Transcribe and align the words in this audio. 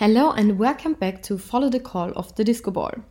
Hello 0.00 0.30
and 0.30 0.60
welcome 0.60 0.94
back 0.94 1.24
to 1.24 1.36
Follow 1.36 1.68
the 1.68 1.80
Call 1.80 2.12
of 2.12 2.32
the 2.36 2.44
Disco 2.44 2.70
Ball. 2.70 3.02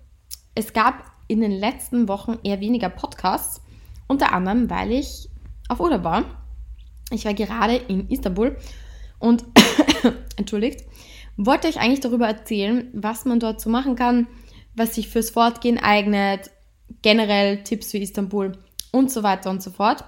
Es 0.56 0.72
gab 0.72 1.04
in 1.28 1.42
den 1.42 1.52
letzten 1.52 2.08
Wochen 2.08 2.40
eher 2.46 2.62
weniger 2.62 2.88
Podcasts, 2.88 3.62
unter 4.08 4.32
anderem, 4.32 4.70
weil 4.70 4.94
ich 4.94 5.28
auf 5.68 5.82
Urlaub 5.82 6.06
war. 6.06 6.24
Ich 7.12 7.26
war 7.26 7.34
gerade 7.34 7.76
in 7.76 8.10
Istanbul 8.10 8.56
und, 9.20 9.44
entschuldigt, 10.38 10.88
wollte 11.36 11.68
euch 11.68 11.78
eigentlich 11.78 12.00
darüber 12.00 12.26
erzählen, 12.26 12.90
was 12.94 13.26
man 13.26 13.42
dort 13.42 13.60
so 13.60 13.70
machen 13.70 13.98
kann, 13.98 14.28
was 14.74 14.96
sich 14.96 15.10
fürs 15.10 15.32
Fortgehen 15.32 15.80
eignet, 15.80 16.52
generell 17.02 17.64
Tipps 17.64 17.92
für 17.92 17.98
Istanbul 17.98 18.54
und 18.94 19.12
so 19.12 19.24
weiter 19.24 19.50
und 19.50 19.62
so 19.62 19.72
fort. 19.72 20.06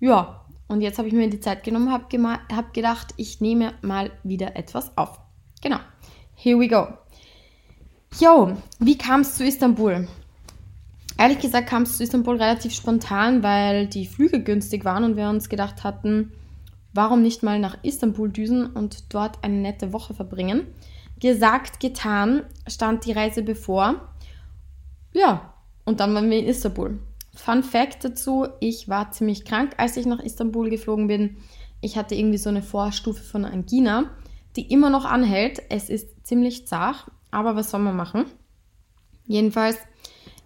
Ja, 0.00 0.46
und 0.68 0.80
jetzt 0.80 0.96
habe 0.96 1.06
ich 1.06 1.12
mir 1.12 1.28
die 1.28 1.40
Zeit 1.40 1.64
genommen, 1.64 1.92
habe 1.92 2.38
hab 2.50 2.72
gedacht, 2.72 3.08
ich 3.18 3.42
nehme 3.42 3.74
mal 3.82 4.10
wieder 4.22 4.56
etwas 4.56 4.96
auf. 4.96 5.20
Genau. 5.60 5.80
Here 6.44 6.58
we 6.58 6.68
go. 6.68 6.88
Jo, 8.20 8.54
wie 8.78 8.98
kam 8.98 9.22
es 9.22 9.36
zu 9.36 9.46
Istanbul? 9.46 10.06
Ehrlich 11.16 11.38
gesagt 11.38 11.70
kam 11.70 11.84
es 11.84 11.96
zu 11.96 12.02
Istanbul 12.02 12.36
relativ 12.36 12.74
spontan, 12.74 13.42
weil 13.42 13.86
die 13.86 14.04
Flüge 14.04 14.42
günstig 14.42 14.84
waren 14.84 15.04
und 15.04 15.16
wir 15.16 15.30
uns 15.30 15.48
gedacht 15.48 15.84
hatten, 15.84 16.32
warum 16.92 17.22
nicht 17.22 17.42
mal 17.42 17.58
nach 17.58 17.78
Istanbul 17.82 18.30
düsen 18.30 18.66
und 18.66 19.14
dort 19.14 19.42
eine 19.42 19.54
nette 19.54 19.94
Woche 19.94 20.12
verbringen. 20.12 20.66
Gesagt, 21.18 21.80
getan, 21.80 22.42
stand 22.68 23.06
die 23.06 23.12
Reise 23.12 23.42
bevor. 23.42 24.06
Ja, 25.14 25.54
und 25.86 26.00
dann 26.00 26.14
waren 26.14 26.28
wir 26.28 26.40
in 26.40 26.46
Istanbul. 26.46 26.98
Fun 27.34 27.62
Fact 27.62 28.04
dazu, 28.04 28.48
ich 28.60 28.86
war 28.86 29.12
ziemlich 29.12 29.46
krank, 29.46 29.72
als 29.78 29.96
ich 29.96 30.04
nach 30.04 30.20
Istanbul 30.20 30.68
geflogen 30.68 31.06
bin. 31.06 31.38
Ich 31.80 31.96
hatte 31.96 32.14
irgendwie 32.14 32.36
so 32.36 32.50
eine 32.50 32.62
Vorstufe 32.62 33.22
von 33.22 33.46
Angina 33.46 34.10
die 34.56 34.70
immer 34.72 34.90
noch 34.90 35.04
anhält. 35.04 35.62
Es 35.68 35.88
ist 35.90 36.26
ziemlich 36.26 36.66
zart, 36.66 37.10
aber 37.30 37.56
was 37.56 37.70
soll 37.70 37.80
man 37.80 37.96
machen? 37.96 38.26
Jedenfalls, 39.26 39.78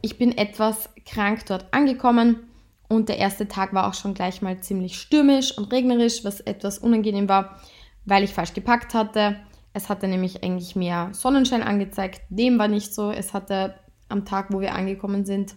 ich 0.01 0.19
bin 0.19 0.37
etwas 0.37 0.91
krank 1.05 1.45
dort 1.47 1.73
angekommen 1.73 2.49
und 2.89 3.09
der 3.09 3.19
erste 3.19 3.49
Tag 3.49 3.75
war 3.75 3.87
auch 3.89 3.95
schon 3.95 4.15
gleich 4.15 4.41
mal 4.41 4.61
ziemlich 4.61 4.99
stürmisch 4.99 5.57
und 5.57 5.73
regnerisch, 5.73 6.25
was 6.25 6.41
etwas 6.41 6.79
unangenehm 6.79 7.29
war, 7.29 7.61
weil 8.05 8.25
ich 8.25 8.33
falsch 8.33 8.55
gepackt 8.55 8.95
hatte. 8.95 9.37
Es 9.75 9.89
hatte 9.89 10.09
nämlich 10.09 10.43
eigentlich 10.43 10.77
mehr 10.77 11.11
Sonnenschein 11.13 11.63
angezeigt. 11.63 12.23
Dem 12.31 12.59
war 12.59 12.69
nicht 12.69 12.95
so. 12.95 13.11
Es 13.11 13.35
hatte 13.35 13.75
am 14.09 14.25
Tag, 14.25 14.47
wo 14.51 14.61
wir 14.61 14.75
angekommen 14.75 15.25
sind, 15.27 15.55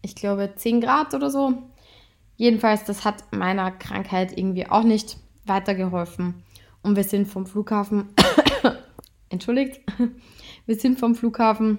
ich 0.00 0.14
glaube 0.14 0.52
10 0.54 0.80
Grad 0.80 1.14
oder 1.14 1.30
so. 1.30 1.52
Jedenfalls, 2.36 2.84
das 2.84 3.04
hat 3.04 3.24
meiner 3.32 3.70
Krankheit 3.70 4.36
irgendwie 4.36 4.66
auch 4.66 4.82
nicht 4.82 5.16
weitergeholfen. 5.44 6.42
Und 6.84 6.96
wir 6.96 7.04
sind 7.04 7.26
vom 7.26 7.46
Flughafen, 7.46 8.10
entschuldigt, 9.30 9.80
wir 10.66 10.76
sind 10.76 11.00
vom 11.00 11.14
Flughafen 11.14 11.78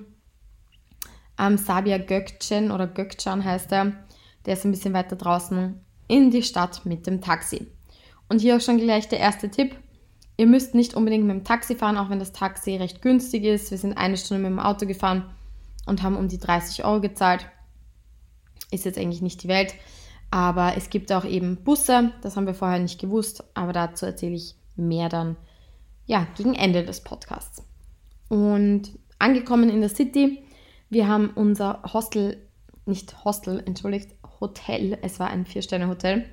am 1.37 1.57
Sabia 1.57 1.97
Gökçen 1.97 2.71
oder 2.71 2.87
Gökçen 2.87 3.43
heißt 3.43 3.71
er, 3.71 3.93
der 4.45 4.53
ist 4.53 4.65
ein 4.65 4.71
bisschen 4.71 4.93
weiter 4.93 5.15
draußen, 5.15 5.79
in 6.07 6.31
die 6.31 6.41
Stadt 6.41 6.87
mit 6.87 7.05
dem 7.05 7.21
Taxi. 7.21 7.67
Und 8.29 8.41
hier 8.41 8.57
auch 8.57 8.61
schon 8.61 8.79
gleich 8.79 9.07
der 9.07 9.19
erste 9.19 9.51
Tipp. 9.51 9.75
Ihr 10.37 10.47
müsst 10.47 10.73
nicht 10.73 10.95
unbedingt 10.95 11.25
mit 11.25 11.35
dem 11.35 11.43
Taxi 11.43 11.75
fahren, 11.75 11.97
auch 11.97 12.09
wenn 12.09 12.19
das 12.19 12.33
Taxi 12.33 12.75
recht 12.75 13.03
günstig 13.03 13.43
ist. 13.43 13.69
Wir 13.69 13.77
sind 13.77 13.97
eine 13.97 14.17
Stunde 14.17 14.41
mit 14.41 14.51
dem 14.51 14.59
Auto 14.59 14.87
gefahren 14.87 15.29
und 15.85 16.01
haben 16.01 16.17
um 16.17 16.29
die 16.29 16.39
30 16.39 16.83
Euro 16.83 16.99
gezahlt. 16.99 17.45
Ist 18.71 18.85
jetzt 18.85 18.97
eigentlich 18.97 19.21
nicht 19.21 19.43
die 19.43 19.49
Welt. 19.49 19.75
Aber 20.31 20.73
es 20.75 20.89
gibt 20.89 21.11
auch 21.11 21.25
eben 21.25 21.63
Busse, 21.63 22.11
das 22.23 22.35
haben 22.35 22.47
wir 22.47 22.55
vorher 22.55 22.79
nicht 22.79 22.99
gewusst, 22.99 23.43
aber 23.53 23.71
dazu 23.71 24.07
erzähle 24.07 24.35
ich 24.35 24.55
mehr 24.75 25.09
dann 25.09 25.37
ja, 26.05 26.27
gegen 26.37 26.53
Ende 26.53 26.83
des 26.83 27.01
Podcasts. 27.01 27.63
Und 28.29 28.91
angekommen 29.19 29.69
in 29.69 29.81
der 29.81 29.89
City, 29.89 30.43
wir 30.89 31.07
haben 31.07 31.31
unser 31.35 31.81
Hostel, 31.93 32.47
nicht 32.85 33.23
Hostel, 33.25 33.61
entschuldigt, 33.65 34.11
Hotel, 34.39 34.97
es 35.01 35.19
war 35.19 35.29
ein 35.29 35.45
Vier-Sterne-Hotel, 35.45 36.25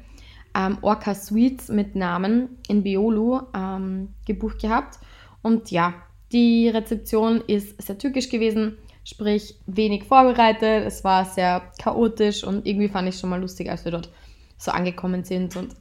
ähm, 0.54 0.78
Orca 0.82 1.14
Suites 1.14 1.68
mit 1.68 1.94
Namen 1.94 2.58
in 2.68 2.82
Beolu 2.82 3.40
ähm, 3.54 4.10
gebucht 4.26 4.60
gehabt. 4.60 4.98
Und 5.42 5.70
ja, 5.70 5.94
die 6.30 6.68
Rezeption 6.68 7.40
ist 7.46 7.80
sehr 7.80 7.98
türkisch 7.98 8.28
gewesen, 8.28 8.76
sprich 9.04 9.56
wenig 9.66 10.04
vorbereitet. 10.04 10.86
Es 10.86 11.04
war 11.04 11.24
sehr 11.24 11.62
chaotisch 11.80 12.44
und 12.44 12.66
irgendwie 12.66 12.88
fand 12.88 13.08
ich 13.08 13.18
schon 13.18 13.30
mal 13.30 13.40
lustig, 13.40 13.70
als 13.70 13.84
wir 13.84 13.92
dort 13.92 14.10
so 14.58 14.70
angekommen 14.70 15.24
sind. 15.24 15.56
Und 15.56 15.74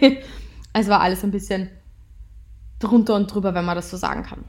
es 0.72 0.88
war 0.88 1.00
alles 1.00 1.22
ein 1.24 1.30
bisschen 1.30 1.70
drunter 2.78 3.14
und 3.14 3.32
drüber, 3.32 3.54
wenn 3.54 3.64
man 3.64 3.76
das 3.76 3.90
so 3.90 3.96
sagen 3.96 4.22
kann. 4.22 4.44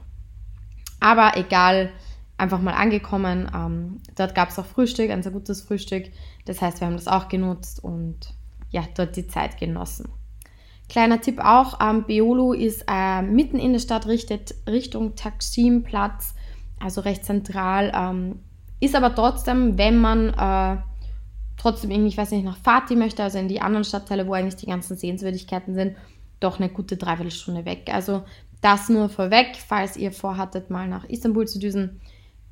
Aber 1.00 1.36
egal, 1.36 1.90
einfach 2.40 2.60
mal 2.60 2.72
angekommen. 2.72 3.50
Ähm, 3.54 4.00
dort 4.16 4.34
gab 4.34 4.48
es 4.48 4.58
auch 4.58 4.64
Frühstück, 4.64 5.10
ein 5.10 5.22
sehr 5.22 5.32
gutes 5.32 5.62
Frühstück. 5.62 6.10
Das 6.46 6.60
heißt, 6.60 6.80
wir 6.80 6.86
haben 6.86 6.96
das 6.96 7.08
auch 7.08 7.28
genutzt 7.28 7.82
und 7.84 8.34
ja, 8.70 8.84
dort 8.94 9.16
die 9.16 9.26
Zeit 9.26 9.58
genossen. 9.58 10.08
Kleiner 10.88 11.20
Tipp 11.20 11.38
auch, 11.38 11.78
ähm, 11.80 12.04
Beolo 12.06 12.52
ist 12.52 12.84
äh, 12.88 13.22
mitten 13.22 13.58
in 13.58 13.72
der 13.72 13.80
Stadt, 13.80 14.06
richtet 14.06 14.54
Richtung 14.66 15.14
Taksimplatz, 15.14 16.34
also 16.80 17.02
recht 17.02 17.24
zentral. 17.24 17.92
Ähm, 17.94 18.40
ist 18.80 18.96
aber 18.96 19.14
trotzdem, 19.14 19.78
wenn 19.78 20.00
man 20.00 20.30
äh, 20.30 20.82
trotzdem 21.58 21.90
irgendwie, 21.90 22.08
ich 22.08 22.16
weiß 22.16 22.32
nicht, 22.32 22.44
nach 22.44 22.56
Fatih 22.56 22.96
möchte, 22.96 23.22
also 23.22 23.38
in 23.38 23.46
die 23.46 23.60
anderen 23.60 23.84
Stadtteile, 23.84 24.26
wo 24.26 24.32
eigentlich 24.32 24.56
die 24.56 24.66
ganzen 24.66 24.96
Sehenswürdigkeiten 24.96 25.74
sind, 25.74 25.96
doch 26.40 26.58
eine 26.58 26.70
gute 26.70 26.96
Dreiviertelstunde 26.96 27.64
weg. 27.64 27.90
Also 27.92 28.24
das 28.60 28.88
nur 28.88 29.08
vorweg, 29.08 29.56
falls 29.56 29.96
ihr 29.96 30.12
vorhattet, 30.12 30.70
mal 30.70 30.88
nach 30.88 31.04
Istanbul 31.04 31.46
zu 31.46 31.58
düsen. 31.58 32.00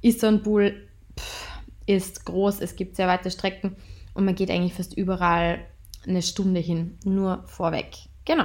Istanbul 0.01 0.89
pff, 1.19 1.59
ist 1.87 2.25
groß, 2.25 2.61
es 2.61 2.77
gibt 2.77 2.97
sehr 2.97 3.09
weite 3.09 3.31
Strecken 3.31 3.77
und 4.15 4.25
man 4.25 4.35
geht 4.35 4.51
eigentlich 4.51 4.75
fast 4.75 4.97
überall 4.97 5.67
eine 6.07 6.23
Stunde 6.23 6.61
hin, 6.61 6.99
nur 7.05 7.45
vorweg. 7.47 7.97
Genau. 8.25 8.45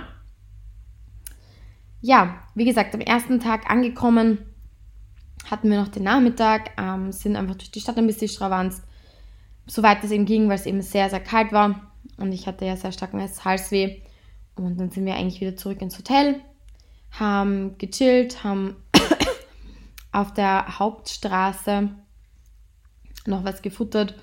Ja, 2.02 2.42
wie 2.56 2.66
gesagt, 2.66 2.94
am 2.96 3.02
ersten 3.02 3.40
Tag 3.40 3.70
angekommen 3.70 4.40
hatten 5.50 5.70
wir 5.70 5.80
noch 5.80 5.90
den 5.90 6.04
Nachmittag, 6.04 6.72
ähm, 6.78 7.12
sind 7.12 7.36
einfach 7.36 7.56
durch 7.56 7.72
die 7.72 7.82
Stadt 7.82 7.98
ein 7.98 8.08
bisschen 8.08 8.30
stravanzt, 8.30 8.84
soweit 9.68 10.04
es 10.04 10.12
eben 10.12 10.26
ging, 10.26 10.48
weil 10.48 10.56
es 10.56 10.66
eben 10.66 10.82
sehr, 10.82 11.10
sehr 11.10 11.20
kalt 11.20 11.52
war 11.52 11.92
und 12.18 12.32
ich 12.32 12.48
hatte 12.48 12.66
ja 12.66 12.76
sehr 12.76 12.92
starken 12.92 13.22
Halsweh 13.22 14.02
und 14.56 14.80
dann 14.80 14.92
sind 14.92 15.06
wir 15.06 15.16
eigentlich 15.16 15.42
wieder 15.42 15.56
zurück 15.56 15.82
ins 15.82 15.98
Hotel, 15.98 16.42
haben 17.12 17.78
gechillt, 17.78 18.44
haben 18.44 18.76
auf 20.12 20.34
der 20.34 20.80
Hauptstraße 20.80 21.90
noch 23.26 23.44
was 23.44 23.62
gefuttert 23.62 24.16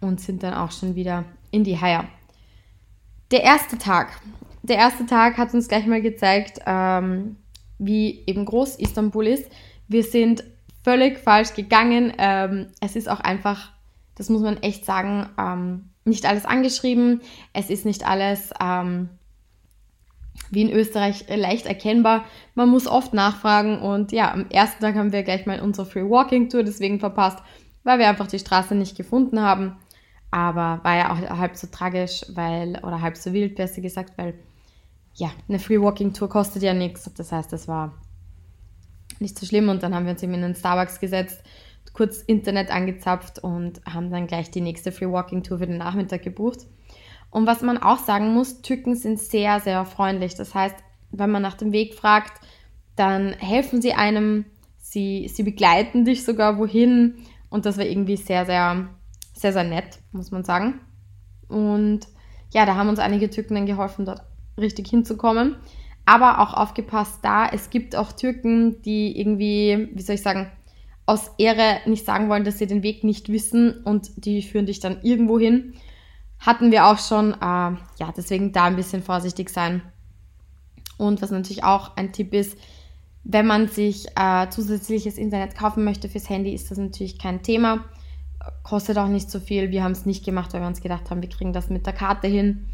und 0.00 0.20
sind 0.20 0.42
dann 0.42 0.54
auch 0.54 0.72
schon 0.72 0.94
wieder 0.94 1.24
in 1.50 1.64
die 1.64 1.80
Haia. 1.80 2.04
Der 3.30 3.42
erste 3.42 3.78
Tag. 3.78 4.20
Der 4.62 4.76
erste 4.76 5.06
Tag 5.06 5.38
hat 5.38 5.54
uns 5.54 5.68
gleich 5.68 5.86
mal 5.86 6.02
gezeigt, 6.02 6.60
ähm, 6.66 7.36
wie 7.78 8.24
eben 8.26 8.44
groß 8.44 8.76
Istanbul 8.76 9.26
ist. 9.26 9.50
Wir 9.86 10.02
sind 10.02 10.44
völlig 10.82 11.18
falsch 11.18 11.54
gegangen. 11.54 12.12
Ähm, 12.18 12.68
es 12.80 12.96
ist 12.96 13.08
auch 13.08 13.20
einfach, 13.20 13.72
das 14.14 14.28
muss 14.28 14.42
man 14.42 14.56
echt 14.62 14.84
sagen, 14.84 15.28
ähm, 15.38 15.90
nicht 16.04 16.26
alles 16.26 16.44
angeschrieben. 16.44 17.20
Es 17.52 17.70
ist 17.70 17.84
nicht 17.84 18.06
alles 18.06 18.50
ähm, 18.60 19.10
wie 20.50 20.62
in 20.62 20.72
Österreich 20.72 21.24
leicht 21.28 21.66
erkennbar. 21.66 22.24
Man 22.54 22.68
muss 22.68 22.86
oft 22.86 23.12
nachfragen 23.12 23.80
und 23.80 24.12
ja, 24.12 24.32
am 24.32 24.46
ersten 24.50 24.82
Tag 24.82 24.94
haben 24.94 25.12
wir 25.12 25.22
gleich 25.22 25.46
mal 25.46 25.60
unsere 25.60 25.86
Free 25.86 26.08
Walking 26.08 26.48
Tour 26.48 26.62
deswegen 26.62 27.00
verpasst, 27.00 27.38
weil 27.84 27.98
wir 27.98 28.08
einfach 28.08 28.26
die 28.26 28.38
Straße 28.38 28.74
nicht 28.74 28.96
gefunden 28.96 29.40
haben. 29.40 29.76
Aber 30.30 30.80
war 30.82 30.96
ja 30.96 31.12
auch 31.12 31.38
halb 31.38 31.56
so 31.56 31.68
tragisch, 31.68 32.22
weil, 32.34 32.78
oder 32.82 33.00
halb 33.00 33.16
so 33.16 33.32
wild, 33.32 33.56
besser 33.56 33.80
gesagt, 33.80 34.18
weil 34.18 34.34
ja, 35.14 35.30
eine 35.48 35.58
Free 35.58 35.80
Walking 35.80 36.12
Tour 36.12 36.28
kostet 36.28 36.62
ja 36.62 36.74
nichts. 36.74 37.10
Das 37.16 37.32
heißt, 37.32 37.52
das 37.52 37.66
war 37.66 37.94
nicht 39.20 39.38
so 39.38 39.46
schlimm 39.46 39.68
und 39.68 39.82
dann 39.82 39.94
haben 39.94 40.04
wir 40.04 40.12
uns 40.12 40.22
eben 40.22 40.34
in 40.34 40.42
den 40.42 40.54
Starbucks 40.54 41.00
gesetzt, 41.00 41.42
kurz 41.92 42.22
Internet 42.22 42.70
angezapft 42.70 43.38
und 43.40 43.80
haben 43.86 44.10
dann 44.10 44.26
gleich 44.26 44.50
die 44.50 44.60
nächste 44.60 44.92
Free 44.92 45.10
Walking 45.10 45.42
Tour 45.42 45.58
für 45.58 45.66
den 45.66 45.78
Nachmittag 45.78 46.22
gebucht. 46.22 46.66
Und 47.30 47.46
was 47.46 47.62
man 47.62 47.78
auch 47.78 47.98
sagen 47.98 48.32
muss, 48.32 48.62
Türken 48.62 48.94
sind 48.94 49.18
sehr, 49.18 49.60
sehr 49.60 49.84
freundlich. 49.84 50.34
Das 50.34 50.54
heißt, 50.54 50.76
wenn 51.10 51.30
man 51.30 51.42
nach 51.42 51.54
dem 51.54 51.72
Weg 51.72 51.94
fragt, 51.94 52.40
dann 52.96 53.32
helfen 53.34 53.82
sie 53.82 53.92
einem, 53.92 54.46
sie, 54.78 55.28
sie 55.28 55.42
begleiten 55.42 56.04
dich 56.04 56.24
sogar 56.24 56.58
wohin. 56.58 57.16
Und 57.50 57.66
das 57.66 57.78
war 57.78 57.84
irgendwie 57.84 58.16
sehr, 58.16 58.46
sehr, 58.46 58.88
sehr, 59.34 59.52
sehr 59.52 59.64
nett, 59.64 59.98
muss 60.12 60.30
man 60.30 60.44
sagen. 60.44 60.80
Und 61.48 62.08
ja, 62.52 62.66
da 62.66 62.76
haben 62.76 62.88
uns 62.88 62.98
einige 62.98 63.30
Türken 63.30 63.54
dann 63.54 63.66
geholfen, 63.66 64.04
dort 64.04 64.22
richtig 64.58 64.88
hinzukommen. 64.88 65.56
Aber 66.06 66.40
auch 66.40 66.54
aufgepasst 66.54 67.18
da, 67.22 67.46
es 67.46 67.68
gibt 67.68 67.94
auch 67.94 68.12
Türken, 68.12 68.80
die 68.82 69.18
irgendwie, 69.18 69.90
wie 69.92 70.02
soll 70.02 70.14
ich 70.14 70.22
sagen, 70.22 70.50
aus 71.04 71.30
Ehre 71.38 71.80
nicht 71.86 72.04
sagen 72.04 72.28
wollen, 72.28 72.44
dass 72.44 72.58
sie 72.58 72.66
den 72.66 72.82
Weg 72.82 73.04
nicht 73.04 73.30
wissen 73.30 73.82
und 73.84 74.10
die 74.16 74.42
führen 74.42 74.66
dich 74.66 74.80
dann 74.80 75.02
irgendwo 75.02 75.38
hin 75.38 75.74
hatten 76.40 76.70
wir 76.70 76.86
auch 76.86 76.98
schon. 76.98 77.32
Äh, 77.34 77.36
ja, 77.40 78.12
deswegen 78.16 78.52
da 78.52 78.64
ein 78.64 78.76
bisschen 78.76 79.02
vorsichtig 79.02 79.50
sein. 79.50 79.82
Und 80.96 81.22
was 81.22 81.30
natürlich 81.30 81.64
auch 81.64 81.96
ein 81.96 82.12
Tipp 82.12 82.34
ist, 82.34 82.56
Wenn 83.24 83.46
man 83.46 83.68
sich 83.68 84.06
äh, 84.16 84.48
zusätzliches 84.48 85.18
Internet 85.18 85.54
kaufen 85.54 85.84
möchte 85.84 86.08
fürs 86.08 86.30
Handy, 86.30 86.54
ist 86.54 86.70
das 86.70 86.78
natürlich 86.78 87.18
kein 87.18 87.42
Thema. 87.42 87.84
Kostet 88.62 88.96
auch 88.96 89.08
nicht 89.08 89.30
so 89.30 89.38
viel. 89.38 89.70
Wir 89.70 89.84
haben 89.84 89.92
es 89.92 90.06
nicht 90.06 90.24
gemacht, 90.24 90.54
weil 90.54 90.62
wir 90.62 90.66
uns 90.66 90.80
gedacht 90.80 91.10
haben, 91.10 91.20
wir 91.20 91.28
kriegen 91.28 91.52
das 91.52 91.68
mit 91.68 91.84
der 91.84 91.92
Karte 91.92 92.26
hin, 92.26 92.68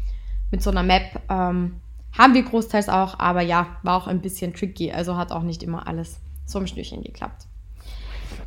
mit 0.51 0.63
so 0.63 0.69
einer 0.69 0.83
Map. 0.83 1.21
Ähm, 1.29 1.81
haben 2.17 2.33
wir 2.33 2.43
großteils 2.43 2.87
auch, 2.87 3.19
aber 3.19 3.41
ja, 3.41 3.67
war 3.83 3.97
auch 3.97 4.07
ein 4.07 4.21
bisschen 4.21 4.53
tricky. 4.53 4.93
Also 4.93 5.17
hat 5.17 5.33
auch 5.33 5.43
nicht 5.43 5.61
immer 5.61 5.87
alles 5.87 6.21
so 6.45 6.59
im 6.59 6.67
Schnürchen 6.67 7.03
geklappt. 7.03 7.47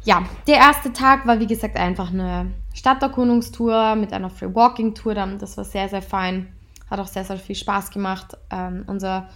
Ja, 0.04 0.24
der 0.46 0.56
erste 0.56 0.92
Tag 0.92 1.26
war 1.26 1.40
wie 1.40 1.46
gesagt 1.46 1.76
einfach 1.76 2.10
eine 2.10 2.52
Stadterkundungstour 2.74 3.96
mit 3.96 4.12
einer 4.12 4.30
Free 4.30 4.54
Walking 4.54 4.94
Tour. 4.94 5.14
Das 5.14 5.56
war 5.56 5.64
sehr, 5.64 5.88
sehr 5.88 6.02
fein. 6.02 6.52
Hat 6.90 7.00
auch 7.00 7.06
sehr, 7.06 7.24
sehr 7.24 7.36
viel 7.36 7.56
Spaß 7.56 7.90
gemacht. 7.90 8.36
Ähm, 8.50 8.84
unser 8.86 9.28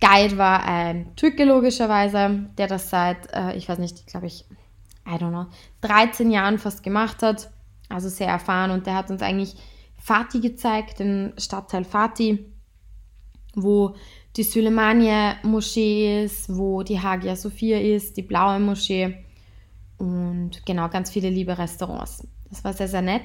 Guide 0.00 0.36
war 0.36 0.64
ein 0.64 1.14
Türke 1.14 1.44
logischerweise, 1.44 2.46
der 2.58 2.66
das 2.66 2.90
seit, 2.90 3.32
äh, 3.32 3.54
ich 3.56 3.68
weiß 3.68 3.78
nicht, 3.78 4.06
glaube 4.06 4.26
ich, 4.26 4.44
I 5.06 5.12
don't 5.12 5.30
know, 5.30 5.46
13 5.82 6.30
Jahren 6.30 6.58
fast 6.58 6.82
gemacht 6.82 7.22
hat. 7.22 7.50
Also 7.88 8.08
sehr 8.08 8.28
erfahren 8.28 8.70
und 8.70 8.86
der 8.86 8.94
hat 8.94 9.10
uns 9.10 9.22
eigentlich 9.22 9.54
Fatih 9.98 10.40
gezeigt, 10.40 10.98
den 10.98 11.34
Stadtteil 11.38 11.84
Fatih, 11.84 12.46
wo 13.54 13.94
die 14.36 14.42
Süleymaniye-Moschee 14.42 16.24
ist, 16.24 16.56
wo 16.56 16.82
die 16.82 16.98
Hagia 17.00 17.36
Sophia 17.36 17.78
ist, 17.78 18.16
die 18.16 18.22
blaue 18.22 18.58
Moschee 18.58 19.24
und 20.02 20.66
genau 20.66 20.88
ganz 20.88 21.10
viele 21.10 21.30
liebe 21.30 21.56
Restaurants. 21.56 22.26
Das 22.50 22.64
war 22.64 22.72
sehr, 22.72 22.88
sehr 22.88 23.02
nett. 23.02 23.22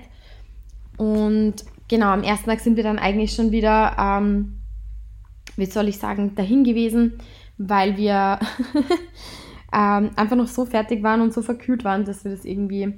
Und 0.97 1.55
genau, 1.87 2.07
am 2.07 2.23
ersten 2.23 2.49
Tag 2.49 2.59
sind 2.59 2.75
wir 2.75 2.83
dann 2.83 2.99
eigentlich 2.99 3.33
schon 3.33 3.51
wieder 3.51 3.95
ähm, 3.97 4.57
wie 5.57 5.65
soll 5.65 5.87
ich 5.87 5.97
sagen, 5.97 6.35
dahin 6.35 6.63
gewesen, 6.63 7.13
weil 7.57 7.97
wir 7.97 8.39
ähm, 9.73 10.11
einfach 10.15 10.35
noch 10.35 10.47
so 10.47 10.65
fertig 10.65 11.03
waren 11.03 11.21
und 11.21 11.33
so 11.33 11.41
verkühlt 11.41 11.83
waren, 11.83 12.05
dass 12.05 12.23
wir 12.23 12.31
das 12.31 12.45
irgendwie 12.45 12.93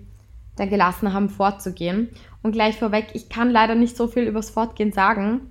dann 0.58 0.70
gelassen 0.70 1.14
haben, 1.14 1.30
fortzugehen. 1.30 2.10
Und 2.44 2.52
gleich 2.52 2.78
vorweg, 2.78 3.08
ich 3.14 3.30
kann 3.30 3.50
leider 3.50 3.76
nicht 3.76 3.96
so 3.96 4.08
viel 4.08 4.24
übers 4.24 4.50
Fortgehen 4.50 4.92
sagen, 4.92 5.42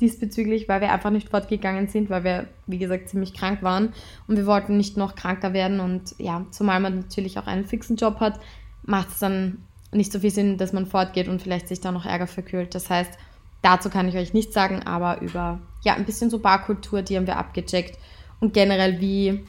diesbezüglich, 0.00 0.68
weil 0.68 0.80
wir 0.80 0.92
einfach 0.92 1.10
nicht 1.10 1.28
fortgegangen 1.28 1.88
sind, 1.88 2.10
weil 2.10 2.24
wir, 2.24 2.46
wie 2.66 2.78
gesagt, 2.78 3.08
ziemlich 3.08 3.34
krank 3.34 3.62
waren 3.62 3.92
und 4.26 4.36
wir 4.36 4.46
wollten 4.46 4.76
nicht 4.76 4.96
noch 4.96 5.14
kranker 5.14 5.52
werden. 5.52 5.80
Und 5.80 6.14
ja, 6.18 6.46
zumal 6.50 6.80
man 6.80 6.96
natürlich 6.96 7.38
auch 7.38 7.46
einen 7.46 7.64
fixen 7.66 7.96
Job 7.96 8.20
hat, 8.20 8.38
macht 8.84 9.08
es 9.10 9.18
dann 9.18 9.58
nicht 9.92 10.12
so 10.12 10.20
viel 10.20 10.30
Sinn, 10.30 10.58
dass 10.58 10.72
man 10.72 10.86
fortgeht 10.86 11.28
und 11.28 11.42
vielleicht 11.42 11.68
sich 11.68 11.80
da 11.80 11.92
noch 11.92 12.04
Ärger 12.04 12.26
verkühlt. 12.26 12.74
Das 12.74 12.90
heißt, 12.90 13.18
Dazu 13.62 13.90
kann 13.90 14.08
ich 14.08 14.16
euch 14.16 14.34
nichts 14.34 14.54
sagen, 14.54 14.82
aber 14.84 15.20
über 15.20 15.58
ja, 15.82 15.94
ein 15.94 16.04
bisschen 16.04 16.30
so 16.30 16.38
Barkultur, 16.38 17.02
die 17.02 17.16
haben 17.16 17.26
wir 17.26 17.36
abgecheckt 17.36 17.98
und 18.40 18.54
generell, 18.54 19.00
wie, 19.00 19.44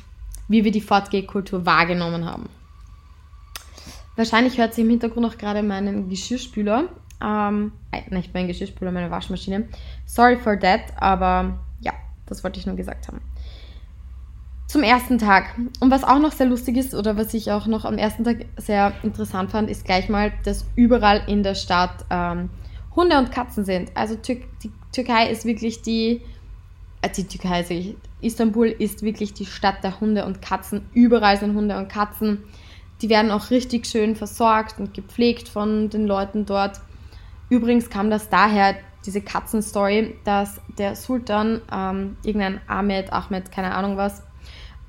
wie 0.48 0.64
wir 0.64 0.72
die 0.72 0.82
Fortgehkultur 0.82 1.66
wahrgenommen 1.66 2.26
haben. 2.26 2.50
Wahrscheinlich 4.16 4.58
hört 4.58 4.74
sie 4.74 4.82
im 4.82 4.90
Hintergrund 4.90 5.26
auch 5.26 5.38
gerade 5.38 5.64
meinen 5.64 6.10
Geschirrspüler. 6.10 6.90
Ähm, 7.24 7.74
äh, 7.92 8.14
nicht 8.14 8.34
mein 8.34 8.48
Geschirrspüler, 8.48 8.92
meine 8.92 9.12
Waschmaschine. 9.12 9.68
Sorry 10.06 10.38
for 10.38 10.60
that, 10.60 10.82
aber 10.98 11.60
ja, 11.82 11.94
das 12.26 12.44
wollte 12.44 12.60
ich 12.60 12.66
nur 12.66 12.76
gesagt 12.76 13.08
haben. 13.08 13.22
Zum 14.68 14.84
ersten 14.84 15.18
Tag. 15.18 15.56
Und 15.80 15.90
was 15.90 16.04
auch 16.04 16.20
noch 16.20 16.32
sehr 16.32 16.46
lustig 16.46 16.78
ist 16.78 16.94
oder 16.94 17.18
was 17.18 17.34
ich 17.34 17.52
auch 17.52 17.66
noch 17.66 17.86
am 17.86 17.98
ersten 17.98 18.24
Tag 18.24 18.46
sehr 18.58 18.94
interessant 19.02 19.52
fand, 19.52 19.70
ist 19.70 19.84
gleich 19.84 20.10
mal, 20.10 20.32
dass 20.44 20.66
überall 20.76 21.24
in 21.28 21.42
der 21.42 21.56
Stadt 21.56 22.06
ähm, 22.12 22.50
Hunde 22.96 23.18
und 23.18 23.32
Katzen 23.32 23.66
sind. 23.66 23.92
Also 23.96 24.16
Tür 24.16 24.38
die 24.64 24.72
Türkei 24.92 25.30
ist 25.30 25.46
wirklich 25.46 25.82
die, 25.82 26.22
äh, 27.02 27.10
die 27.10 27.26
Türkei, 27.26 27.56
also 27.56 27.74
Istanbul 28.22 28.68
ist 28.68 29.02
wirklich 29.02 29.34
die 29.34 29.46
Stadt 29.46 29.84
der 29.84 30.00
Hunde 30.00 30.26
und 30.26 30.42
Katzen. 30.42 30.82
Überall 30.94 31.38
sind 31.38 31.56
Hunde 31.56 31.78
und 31.78 31.90
Katzen. 31.90 32.44
Die 33.02 33.10
werden 33.10 33.32
auch 33.32 33.50
richtig 33.50 33.88
schön 33.88 34.16
versorgt 34.16 34.80
und 34.80 34.94
gepflegt 34.94 35.48
von 35.48 35.90
den 35.90 36.06
Leuten 36.06 36.46
dort. 36.46 36.82
Übrigens 37.50 37.90
kam 37.90 38.10
das 38.10 38.30
daher, 38.30 38.76
diese 39.06 39.22
Katzenstory, 39.22 40.16
dass 40.26 40.62
der 40.78 40.96
Sultan, 40.96 41.62
ähm, 41.72 42.18
irgendein 42.24 42.62
Ahmed, 42.68 43.12
Ahmed, 43.14 43.52
keine 43.52 43.74
Ahnung 43.74 43.98
was, 43.98 44.24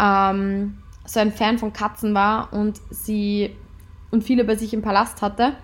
ähm, 0.00 0.78
so 1.04 1.20
ein 1.20 1.32
Fan 1.32 1.58
von 1.58 1.72
Katzen 1.72 2.14
war 2.14 2.52
und 2.52 2.80
sie 2.90 3.56
und 4.10 4.24
viele 4.24 4.44
bei 4.44 4.56
sich 4.56 4.74
im 4.74 4.82
Palast 4.82 5.22
hatte. 5.22 5.54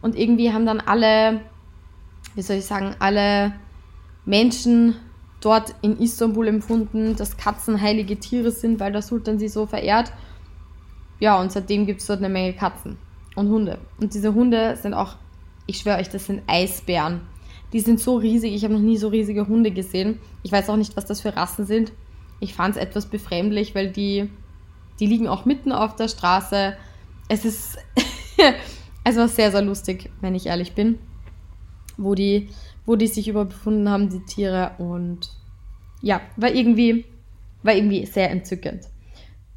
Und 0.00 0.16
irgendwie 0.16 0.52
haben 0.52 0.66
dann 0.66 0.80
alle 0.80 1.40
wie 2.36 2.42
soll 2.42 2.56
ich 2.56 2.66
sagen, 2.66 2.94
alle 3.00 3.52
Menschen 4.24 4.94
dort 5.40 5.74
in 5.82 5.98
Istanbul 5.98 6.46
empfunden, 6.48 7.16
dass 7.16 7.36
Katzen 7.36 7.80
heilige 7.80 8.18
Tiere 8.18 8.50
sind, 8.50 8.78
weil 8.78 8.92
der 8.92 9.02
Sultan 9.02 9.38
sie 9.38 9.48
so 9.48 9.66
verehrt. 9.66 10.12
Ja, 11.18 11.40
und 11.40 11.50
seitdem 11.50 11.86
gibt 11.86 12.02
es 12.02 12.06
dort 12.06 12.18
eine 12.18 12.28
Menge 12.28 12.52
Katzen 12.52 12.98
und 13.34 13.48
Hunde. 13.48 13.78
Und 13.98 14.14
diese 14.14 14.34
Hunde 14.34 14.76
sind 14.76 14.92
auch, 14.92 15.16
ich 15.66 15.78
schwöre 15.78 15.98
euch, 15.98 16.08
das 16.08 16.26
sind 16.26 16.42
Eisbären. 16.46 17.22
Die 17.72 17.80
sind 17.80 18.00
so 18.00 18.16
riesig, 18.16 18.54
ich 18.54 18.64
habe 18.64 18.74
noch 18.74 18.80
nie 18.80 18.96
so 18.96 19.08
riesige 19.08 19.48
Hunde 19.48 19.70
gesehen. 19.70 20.20
Ich 20.42 20.52
weiß 20.52 20.70
auch 20.70 20.76
nicht, 20.76 20.96
was 20.96 21.04
das 21.04 21.20
für 21.20 21.36
Rassen 21.36 21.66
sind. 21.66 21.92
Ich 22.40 22.54
fand 22.54 22.76
es 22.76 22.82
etwas 22.82 23.06
befremdlich, 23.06 23.74
weil 23.74 23.90
die, 23.90 24.30
die 25.00 25.06
liegen 25.06 25.26
auch 25.26 25.44
mitten 25.44 25.72
auf 25.72 25.96
der 25.96 26.08
Straße. 26.08 26.76
Es 27.28 27.44
ist, 27.44 27.78
es 29.04 29.16
war 29.16 29.28
sehr, 29.28 29.50
sehr 29.50 29.62
lustig, 29.62 30.10
wenn 30.20 30.34
ich 30.34 30.46
ehrlich 30.46 30.74
bin 30.74 30.98
wo 31.96 32.14
die, 32.14 32.48
wo 32.84 32.96
die 32.96 33.06
sich 33.06 33.28
überbefunden 33.28 33.88
haben, 33.88 34.08
die 34.08 34.24
Tiere. 34.24 34.72
Und 34.78 35.30
ja, 36.02 36.20
war 36.36 36.50
irgendwie, 36.50 37.04
war 37.62 37.74
irgendwie 37.74 38.06
sehr 38.06 38.30
entzückend, 38.30 38.86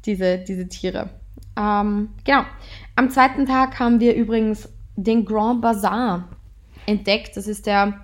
diese, 0.06 0.38
diese 0.38 0.68
Tiere. 0.68 1.10
Ähm, 1.56 2.10
genau. 2.24 2.42
Am 2.96 3.10
zweiten 3.10 3.46
Tag 3.46 3.78
haben 3.78 4.00
wir 4.00 4.14
übrigens 4.14 4.68
den 5.02 5.24
Grand 5.24 5.62
Bazaar 5.62 6.28
entdeckt. 6.86 7.36
Das 7.36 7.46
ist 7.46 7.66
der, 7.66 8.00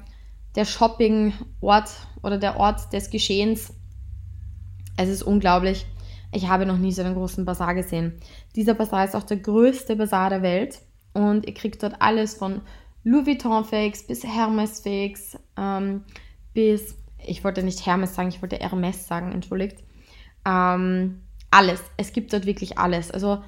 der 0.55 0.65
Shopping-Ort 0.65 1.91
oder 2.23 2.39
der 2.39 2.59
Ort 2.59 2.93
des 2.93 3.11
Geschehens. 3.11 3.73
Es 4.97 5.09
ist 5.09 5.23
unglaublich. 5.23 5.87
Ich 6.33 6.49
habe 6.49 6.67
noch 6.67 6.79
nie 6.79 6.93
so 6.93 7.03
einen 7.03 7.15
großen 7.15 7.45
Bazar 7.45 7.75
gesehen. 7.75 8.19
Dieser 8.57 8.75
Bazar 8.75 9.05
ist 9.05 9.15
auch 9.15 9.23
der 9.23 9.39
größte 9.39 9.97
Bazar 9.97 10.31
der 10.31 10.43
Welt 10.43 10.81
und 11.13 11.47
ihr 11.47 11.55
kriegt 11.55 11.83
dort 11.83 12.01
alles 12.01 12.35
von 12.35 12.63
Louis 13.05 13.27
Vuitton 13.27 13.65
Fakes 13.65 14.07
bis 14.07 14.25
Hermes 14.25 14.81
Fakes 14.81 15.39
ähm, 15.57 16.05
bis, 16.53 16.97
ich 17.25 17.45
wollte 17.45 17.63
nicht 17.63 17.87
Hermes 17.87 18.15
sagen, 18.15 18.29
ich 18.29 18.43
wollte 18.43 18.57
Hermes 18.57 19.07
sagen, 19.07 19.33
entschuldigt. 19.33 19.85
Ähm, 20.45 21.23
alles. 21.51 21.81
Es 21.97 22.13
gibt 22.13 22.33
dort 22.33 22.47
wirklich 22.47 22.79
alles. 22.79 23.11
Also 23.11 23.43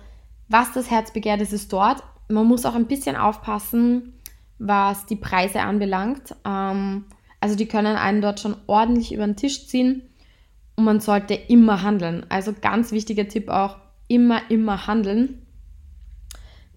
was 0.49 0.73
das 0.73 0.91
Herz 0.91 1.13
begehrt, 1.13 1.41
ist 1.41 1.53
es 1.53 1.69
dort. 1.69 2.03
Man 2.29 2.47
muss 2.47 2.65
auch 2.65 2.75
ein 2.75 2.87
bisschen 2.87 3.17
aufpassen, 3.17 4.15
was 4.59 5.07
die 5.07 5.17
Preise 5.17 5.61
anbelangt. 5.61 6.35
Ähm, 6.45 7.05
also 7.41 7.57
die 7.57 7.67
können 7.67 7.97
einen 7.97 8.21
dort 8.21 8.41
schon 8.41 8.57
ordentlich 8.67 9.13
über 9.13 9.25
den 9.25 9.37
Tisch 9.37 9.67
ziehen 9.67 10.03
und 10.77 10.85
man 10.85 11.01
sollte 11.01 11.35
immer 11.35 11.83
handeln. 11.83 12.27
Also 12.29 12.53
ganz 12.53 12.93
wichtiger 12.93 13.29
Tipp 13.29 13.49
auch, 13.49 13.77
immer, 14.09 14.51
immer 14.51 14.87
handeln. 14.87 15.47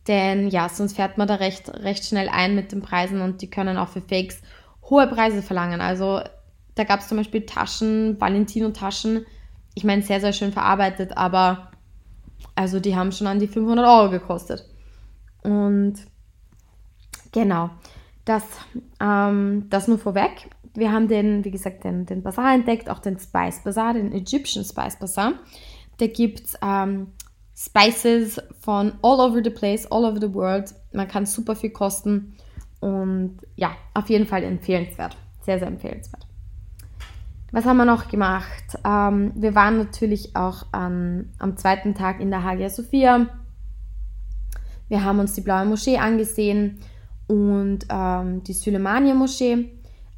Denn 0.08 0.50
ja, 0.50 0.70
sonst 0.70 0.96
fährt 0.96 1.18
man 1.18 1.28
da 1.28 1.36
recht, 1.36 1.70
recht 1.70 2.06
schnell 2.06 2.30
ein 2.30 2.56
mit 2.56 2.72
den 2.72 2.82
Preisen 2.82 3.22
und 3.22 3.42
die 3.42 3.50
können 3.50 3.78
auch 3.78 3.90
für 3.90 4.02
Fakes 4.02 4.42
hohe 4.90 5.08
Preise 5.08 5.42
verlangen. 5.42 5.82
Also 5.82 6.22
da 6.76 6.84
gab 6.84 7.02
es 7.02 7.08
zum 7.08 7.18
Beispiel 7.18 7.46
Taschen, 7.46 8.20
Valentino-Taschen. 8.20 9.26
Ich 9.76 9.84
meine, 9.84 10.02
sehr, 10.02 10.20
sehr 10.20 10.34
schön 10.34 10.52
verarbeitet, 10.52 11.16
aber 11.18 11.72
also 12.56 12.80
die 12.80 12.96
haben 12.96 13.12
schon 13.12 13.28
an 13.28 13.40
die 13.40 13.48
500 13.48 13.86
Euro 13.86 14.10
gekostet. 14.10 14.66
Und 15.44 15.96
genau, 17.32 17.70
das, 18.26 18.44
ähm, 19.00 19.68
das 19.70 19.88
nur 19.88 19.98
vorweg. 19.98 20.50
Wir 20.74 20.92
haben 20.92 21.08
den, 21.08 21.44
wie 21.44 21.52
gesagt, 21.52 21.84
den, 21.84 22.06
den 22.06 22.24
Bazaar 22.24 22.54
entdeckt, 22.54 22.90
auch 22.90 23.00
den 23.00 23.20
Spice 23.20 23.62
Bazaar, 23.64 23.94
den 23.94 24.14
Egyptian 24.14 24.64
Spice 24.64 24.98
Bazaar. 24.98 25.34
Da 25.98 26.08
gibt 26.08 26.42
es 26.42 26.58
ähm, 26.62 27.08
Spices 27.56 28.42
von 28.60 28.94
all 29.02 29.20
over 29.20 29.42
the 29.44 29.50
place, 29.50 29.86
all 29.92 30.06
over 30.06 30.20
the 30.20 30.34
world. 30.34 30.74
Man 30.94 31.08
kann 31.08 31.26
super 31.26 31.56
viel 31.56 31.72
kosten 31.72 32.36
und 32.80 33.38
ja, 33.56 33.72
auf 33.94 34.10
jeden 34.10 34.26
Fall 34.26 34.44
empfehlenswert. 34.44 35.16
Sehr, 35.42 35.60
sehr 35.60 35.68
empfehlenswert. 35.68 36.26
Was 37.52 37.66
haben 37.66 37.78
wir 37.78 37.86
noch 37.86 38.08
gemacht? 38.08 38.80
Ähm, 38.86 39.34
wir 39.36 39.56
waren 39.56 39.78
natürlich 39.78 40.36
auch 40.36 40.68
an, 40.72 41.30
am 41.38 41.58
zweiten 41.58 41.94
Tag 41.96 42.22
in 42.22 42.32
der 42.32 42.44
Hagia 42.44 42.70
Sophia. 42.70 43.28
Wir 44.92 45.06
haben 45.06 45.20
uns 45.20 45.32
die 45.32 45.42
Blaue 45.42 45.64
Moschee 45.64 45.98
angesehen 45.98 46.82
und 47.28 47.86
ähm, 47.90 48.44
die 48.44 48.52
Süleymaniye 48.52 49.16
Moschee. 49.16 49.72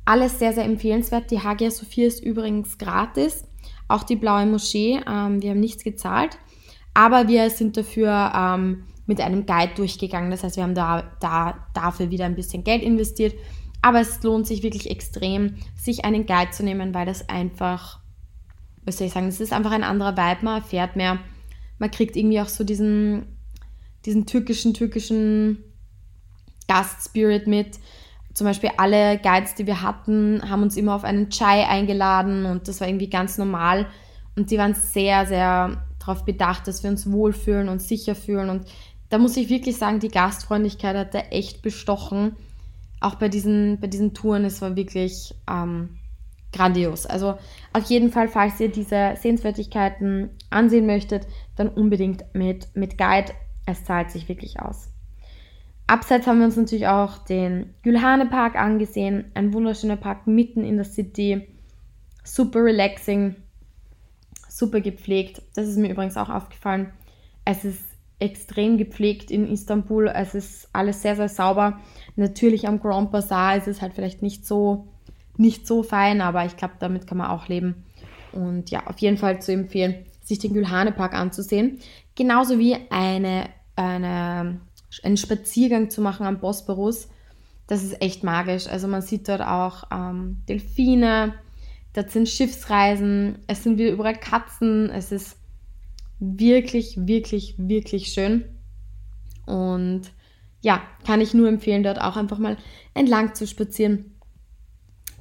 Alles 0.03 0.39
sehr, 0.39 0.51
sehr 0.51 0.65
empfehlenswert. 0.65 1.29
Die 1.29 1.39
Hagia 1.39 1.69
Sophia 1.69 2.07
ist 2.07 2.23
übrigens 2.23 2.79
gratis. 2.79 3.45
Auch 3.87 4.01
die 4.01 4.15
Blaue 4.15 4.47
Moschee. 4.47 4.99
Ähm, 5.07 5.43
wir 5.43 5.51
haben 5.51 5.59
nichts 5.59 5.83
gezahlt. 5.83 6.39
Aber 6.95 7.27
wir 7.27 7.51
sind 7.51 7.77
dafür 7.77 8.33
ähm, 8.35 8.85
mit 9.05 9.21
einem 9.21 9.45
Guide 9.45 9.75
durchgegangen. 9.75 10.31
Das 10.31 10.43
heißt, 10.43 10.55
wir 10.55 10.63
haben 10.63 10.73
da, 10.73 11.03
da 11.19 11.67
dafür 11.75 12.09
wieder 12.09 12.25
ein 12.25 12.35
bisschen 12.35 12.63
Geld 12.63 12.81
investiert. 12.81 13.35
Aber 13.83 13.99
es 13.99 14.23
lohnt 14.23 14.47
sich 14.47 14.63
wirklich 14.63 14.89
extrem, 14.89 15.57
sich 15.75 16.03
einen 16.03 16.25
Guide 16.25 16.49
zu 16.49 16.63
nehmen, 16.63 16.95
weil 16.95 17.05
das 17.05 17.29
einfach 17.29 17.99
was 18.85 18.97
soll 18.97 19.07
ich 19.07 19.13
sagen, 19.13 19.27
es 19.27 19.39
ist 19.39 19.53
einfach 19.53 19.71
ein 19.71 19.83
anderer 19.83 20.17
Vibe, 20.17 20.43
man 20.43 20.61
erfährt 20.61 20.95
mehr. 20.95 21.19
Man 21.79 21.91
kriegt 21.91 22.15
irgendwie 22.15 22.41
auch 22.41 22.49
so 22.49 22.63
diesen, 22.63 23.32
diesen 24.05 24.25
türkischen, 24.25 24.73
türkischen 24.73 25.63
Gastspirit 26.67 27.47
mit. 27.47 27.79
Zum 28.33 28.47
Beispiel 28.47 28.71
alle 28.77 29.19
Guides, 29.19 29.55
die 29.55 29.67
wir 29.67 29.81
hatten, 29.81 30.41
haben 30.49 30.63
uns 30.63 30.75
immer 30.75 30.95
auf 30.95 31.03
einen 31.03 31.29
Chai 31.29 31.67
eingeladen 31.67 32.45
und 32.45 32.67
das 32.67 32.81
war 32.81 32.87
irgendwie 32.87 33.09
ganz 33.09 33.37
normal. 33.37 33.87
Und 34.35 34.49
die 34.49 34.57
waren 34.57 34.73
sehr, 34.73 35.27
sehr 35.27 35.83
darauf 35.99 36.25
bedacht, 36.25 36.67
dass 36.67 36.83
wir 36.83 36.89
uns 36.89 37.11
wohlfühlen 37.11 37.69
und 37.69 37.81
sicher 37.81 38.15
fühlen. 38.15 38.49
Und 38.49 38.65
da 39.09 39.19
muss 39.19 39.37
ich 39.37 39.49
wirklich 39.49 39.77
sagen, 39.77 39.99
die 39.99 40.09
Gastfreundlichkeit 40.09 40.95
hat 40.95 41.13
da 41.13 41.19
echt 41.19 41.61
bestochen. 41.61 42.35
Auch 42.99 43.15
bei 43.15 43.29
diesen, 43.29 43.79
bei 43.79 43.87
diesen 43.87 44.13
Touren, 44.13 44.45
es 44.45 44.61
war 44.61 44.75
wirklich 44.75 45.35
ähm, 45.47 45.99
grandios. 46.51 47.05
Also 47.05 47.37
auf 47.73 47.83
jeden 47.85 48.11
Fall, 48.11 48.27
falls 48.27 48.59
ihr 48.59 48.69
diese 48.69 49.15
Sehenswürdigkeiten 49.19 50.29
ansehen 50.49 50.85
möchtet, 50.85 51.27
dann 51.55 51.67
unbedingt 51.69 52.23
mit, 52.33 52.67
mit 52.75 52.97
Guide. 52.97 53.33
Es 53.65 53.83
zahlt 53.83 54.11
sich 54.11 54.27
wirklich 54.29 54.59
aus. 54.59 54.89
Abseits 55.87 56.27
haben 56.27 56.39
wir 56.39 56.45
uns 56.45 56.57
natürlich 56.57 56.87
auch 56.87 57.17
den 57.19 57.73
Gülhane 57.83 58.25
Park 58.25 58.55
angesehen. 58.55 59.31
Ein 59.33 59.53
wunderschöner 59.53 59.97
Park 59.97 60.27
mitten 60.27 60.63
in 60.63 60.77
der 60.77 60.85
City. 60.85 61.47
Super 62.23 62.63
relaxing, 62.63 63.35
super 64.47 64.79
gepflegt. 64.79 65.41
Das 65.55 65.67
ist 65.67 65.77
mir 65.77 65.91
übrigens 65.91 66.15
auch 66.15 66.29
aufgefallen. 66.29 66.93
Es 67.43 67.65
ist 67.65 67.83
extrem 68.19 68.77
gepflegt 68.77 69.29
in 69.29 69.45
Istanbul. 69.51 70.07
Es 70.07 70.33
ist 70.33 70.69
alles 70.71 71.01
sehr, 71.01 71.17
sehr 71.17 71.27
sauber. 71.27 71.79
Natürlich 72.15 72.67
am 72.67 72.79
Grand 72.79 73.11
Bazaar 73.11 73.57
ist 73.57 73.67
es 73.67 73.81
halt 73.81 73.93
vielleicht 73.93 74.21
nicht 74.21 74.45
so, 74.45 74.87
nicht 75.35 75.67
so 75.67 75.83
fein, 75.83 76.21
aber 76.21 76.45
ich 76.45 76.55
glaube, 76.55 76.75
damit 76.79 77.07
kann 77.07 77.17
man 77.17 77.29
auch 77.29 77.49
leben. 77.49 77.83
Und 78.31 78.71
ja, 78.71 78.87
auf 78.87 78.97
jeden 78.99 79.17
Fall 79.17 79.41
zu 79.41 79.51
empfehlen, 79.51 80.05
sich 80.23 80.39
den 80.39 80.53
Gülhane 80.53 80.91
Park 80.91 81.13
anzusehen. 81.13 81.79
Genauso 82.15 82.57
wie 82.59 82.77
eine, 82.89 83.49
eine 83.75 84.59
einen 85.01 85.17
Spaziergang 85.17 85.89
zu 85.89 86.01
machen 86.01 86.25
am 86.25 86.39
Bosporus, 86.39 87.07
das 87.67 87.83
ist 87.83 88.01
echt 88.01 88.23
magisch. 88.23 88.67
Also 88.67 88.87
man 88.87 89.01
sieht 89.01 89.27
dort 89.27 89.41
auch 89.41 89.85
ähm, 89.91 90.41
Delfine, 90.47 91.33
dort 91.93 92.11
sind 92.11 92.29
Schiffsreisen, 92.29 93.39
es 93.47 93.63
sind 93.63 93.77
wieder 93.77 93.91
überall 93.91 94.19
Katzen, 94.19 94.89
es 94.89 95.11
ist 95.11 95.37
wirklich, 96.19 97.07
wirklich, 97.07 97.55
wirklich 97.57 98.07
schön. 98.13 98.45
Und 99.45 100.11
ja, 100.61 100.81
kann 101.05 101.21
ich 101.21 101.33
nur 101.33 101.47
empfehlen, 101.47 101.83
dort 101.83 101.99
auch 101.99 102.15
einfach 102.15 102.37
mal 102.37 102.57
entlang 102.93 103.33
zu 103.33 103.47
spazieren. 103.47 104.13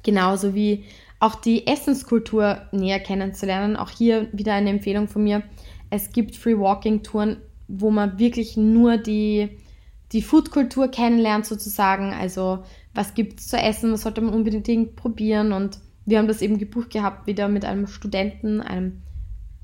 Genauso 0.03 0.53
wie 0.53 0.85
auch 1.23 1.35
die 1.35 1.67
Essenskultur 1.67 2.63
näher 2.73 2.99
kennenzulernen. 2.99 3.77
Auch 3.77 3.89
hier 3.89 4.27
wieder 4.33 4.53
eine 4.53 4.69
Empfehlung 4.69 5.07
von 5.07 5.23
mir. 5.23 5.41
Es 5.89 6.11
gibt 6.11 6.35
Free 6.35 6.57
Walking 6.57 7.01
Touren, 7.01 7.37
wo 7.69 7.91
man 7.91 8.19
wirklich 8.19 8.57
nur 8.57 8.97
die 8.97 9.57
die 10.11 10.21
Foodkultur 10.21 10.89
kennenlernt 10.89 11.45
sozusagen. 11.45 12.13
Also 12.13 12.65
was 12.93 13.13
gibt 13.15 13.39
es 13.39 13.47
zu 13.47 13.57
essen, 13.57 13.93
was 13.93 14.01
sollte 14.01 14.19
man 14.19 14.33
unbedingt 14.33 14.97
probieren. 14.97 15.53
Und 15.53 15.79
wir 16.05 16.19
haben 16.19 16.27
das 16.27 16.41
eben 16.41 16.57
gebucht 16.57 16.91
gehabt, 16.91 17.25
wieder 17.25 17.47
mit 17.47 17.63
einem 17.63 17.87
Studenten, 17.87 18.59
einem 18.59 19.01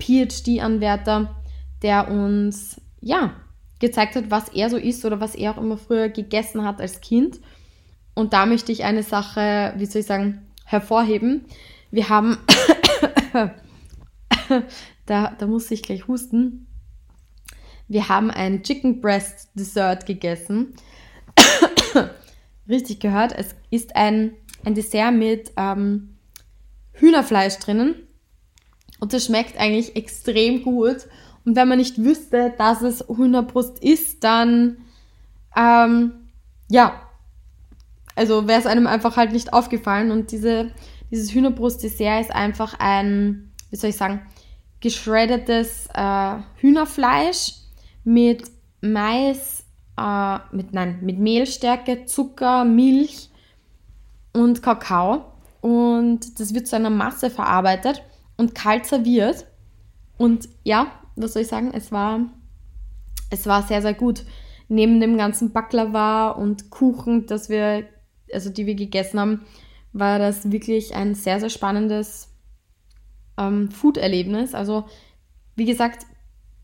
PhD-Anwärter, 0.00 1.36
der 1.82 2.10
uns 2.10 2.80
ja 3.02 3.34
gezeigt 3.80 4.16
hat, 4.16 4.30
was 4.30 4.48
er 4.48 4.70
so 4.70 4.78
isst 4.78 5.04
oder 5.04 5.20
was 5.20 5.34
er 5.34 5.52
auch 5.52 5.62
immer 5.62 5.76
früher 5.76 6.08
gegessen 6.08 6.64
hat 6.64 6.80
als 6.80 7.02
Kind. 7.02 7.38
Und 8.14 8.32
da 8.32 8.46
möchte 8.46 8.72
ich 8.72 8.82
eine 8.82 9.02
Sache, 9.02 9.74
wie 9.76 9.86
soll 9.86 10.00
ich 10.00 10.06
sagen, 10.06 10.46
hervorheben. 10.70 11.44
Wir 11.90 12.08
haben, 12.08 12.38
da, 15.06 15.36
da 15.36 15.46
muss 15.46 15.70
ich 15.70 15.82
gleich 15.82 16.06
husten. 16.06 16.66
Wir 17.88 18.08
haben 18.08 18.30
ein 18.30 18.62
Chicken 18.62 19.00
Breast 19.00 19.50
Dessert 19.54 20.06
gegessen. 20.06 20.74
Richtig 22.68 23.00
gehört, 23.00 23.32
es 23.36 23.56
ist 23.70 23.96
ein, 23.96 24.32
ein 24.64 24.76
Dessert 24.76 25.12
mit 25.12 25.52
ähm, 25.56 26.16
Hühnerfleisch 26.92 27.56
drinnen. 27.58 28.06
Und 29.00 29.12
das 29.12 29.24
schmeckt 29.24 29.58
eigentlich 29.58 29.96
extrem 29.96 30.62
gut. 30.62 31.08
Und 31.44 31.56
wenn 31.56 31.66
man 31.66 31.78
nicht 31.78 31.98
wüsste, 31.98 32.54
dass 32.56 32.82
es 32.82 33.04
Hühnerbrust 33.08 33.82
ist, 33.82 34.22
dann 34.22 34.84
ähm, 35.56 36.12
ja, 36.68 37.09
also 38.16 38.48
wäre 38.48 38.60
es 38.60 38.66
einem 38.66 38.86
einfach 38.86 39.16
halt 39.16 39.32
nicht 39.32 39.52
aufgefallen. 39.52 40.10
Und 40.10 40.32
diese, 40.32 40.72
dieses 41.10 41.32
Hühnerbrust-Dessert 41.32 42.22
ist 42.22 42.34
einfach 42.34 42.74
ein, 42.78 43.52
wie 43.70 43.76
soll 43.76 43.90
ich 43.90 43.96
sagen, 43.96 44.22
geschreddetes 44.80 45.88
äh, 45.94 46.36
Hühnerfleisch 46.56 47.54
mit 48.04 48.50
Mais, 48.80 49.64
äh, 49.98 50.38
mit, 50.52 50.72
nein, 50.72 50.98
mit 51.02 51.18
Mehlstärke, 51.18 52.06
Zucker, 52.06 52.64
Milch 52.64 53.30
und 54.32 54.62
Kakao. 54.62 55.24
Und 55.60 56.40
das 56.40 56.54
wird 56.54 56.66
zu 56.66 56.76
einer 56.76 56.90
Masse 56.90 57.28
verarbeitet 57.30 58.02
und 58.36 58.54
kalt 58.54 58.86
serviert. 58.86 59.46
Und 60.16 60.48
ja, 60.64 60.92
was 61.16 61.34
soll 61.34 61.42
ich 61.42 61.48
sagen, 61.48 61.72
es 61.74 61.92
war, 61.92 62.20
es 63.30 63.46
war 63.46 63.62
sehr, 63.62 63.82
sehr 63.82 63.94
gut. 63.94 64.24
Neben 64.68 65.00
dem 65.00 65.18
ganzen 65.18 65.52
Baklava 65.52 66.30
und 66.30 66.70
Kuchen, 66.70 67.26
das 67.26 67.50
wir, 67.50 67.84
also 68.32 68.50
die 68.50 68.66
wir 68.66 68.74
gegessen 68.74 69.20
haben, 69.20 69.40
war 69.92 70.18
das 70.18 70.50
wirklich 70.50 70.94
ein 70.94 71.14
sehr, 71.14 71.40
sehr 71.40 71.50
spannendes 71.50 72.28
ähm, 73.38 73.70
Food-Erlebnis. 73.70 74.54
Also, 74.54 74.84
wie 75.56 75.64
gesagt, 75.64 76.06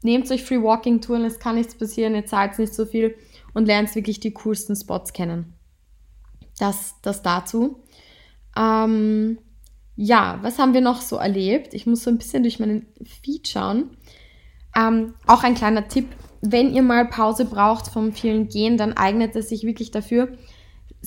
Nehmt 0.06 0.30
euch 0.30 0.44
Free 0.44 0.62
Walking 0.62 1.00
Touren, 1.00 1.25
es 1.25 1.40
kann 1.40 1.56
nichts 1.56 1.75
passieren, 1.75 2.14
ihr 2.14 2.26
zahlt 2.26 2.58
nicht 2.61 2.73
so 2.75 2.85
viel 2.85 3.16
und 3.54 3.66
lernt 3.66 3.92
wirklich 3.94 4.20
die 4.20 4.32
coolsten 4.32 4.76
Spots 4.76 5.12
kennen. 5.12 5.54
Das, 6.58 6.94
das 7.02 7.23
dazu. 7.23 7.82
Ähm, 8.56 9.38
ja, 9.96 10.38
was 10.42 10.61
haben 10.61 10.75
wir 10.75 10.80
noch 10.80 11.00
so 11.00 11.16
erlebt? 11.16 11.75
Ich 11.75 11.87
muss 11.87 12.04
so 12.04 12.11
ein 12.11 12.18
bisschen 12.18 12.44
durch 12.44 12.61
meinen 12.61 12.87
Feed 13.04 13.49
schauen. 13.49 13.96
Ähm, 14.76 15.14
auch 15.26 15.42
ein 15.42 15.54
kleiner 15.54 15.88
Tipp, 15.88 16.06
wenn 16.42 16.73
ihr 16.73 16.82
mal 16.82 17.08
Pause 17.08 17.46
braucht 17.46 17.88
vom 17.88 18.12
vielen 18.12 18.49
Gehen, 18.49 18.76
dann 18.76 18.92
eignet 18.92 19.35
es 19.35 19.49
sich 19.49 19.64
wirklich 19.64 19.90
dafür, 19.90 20.37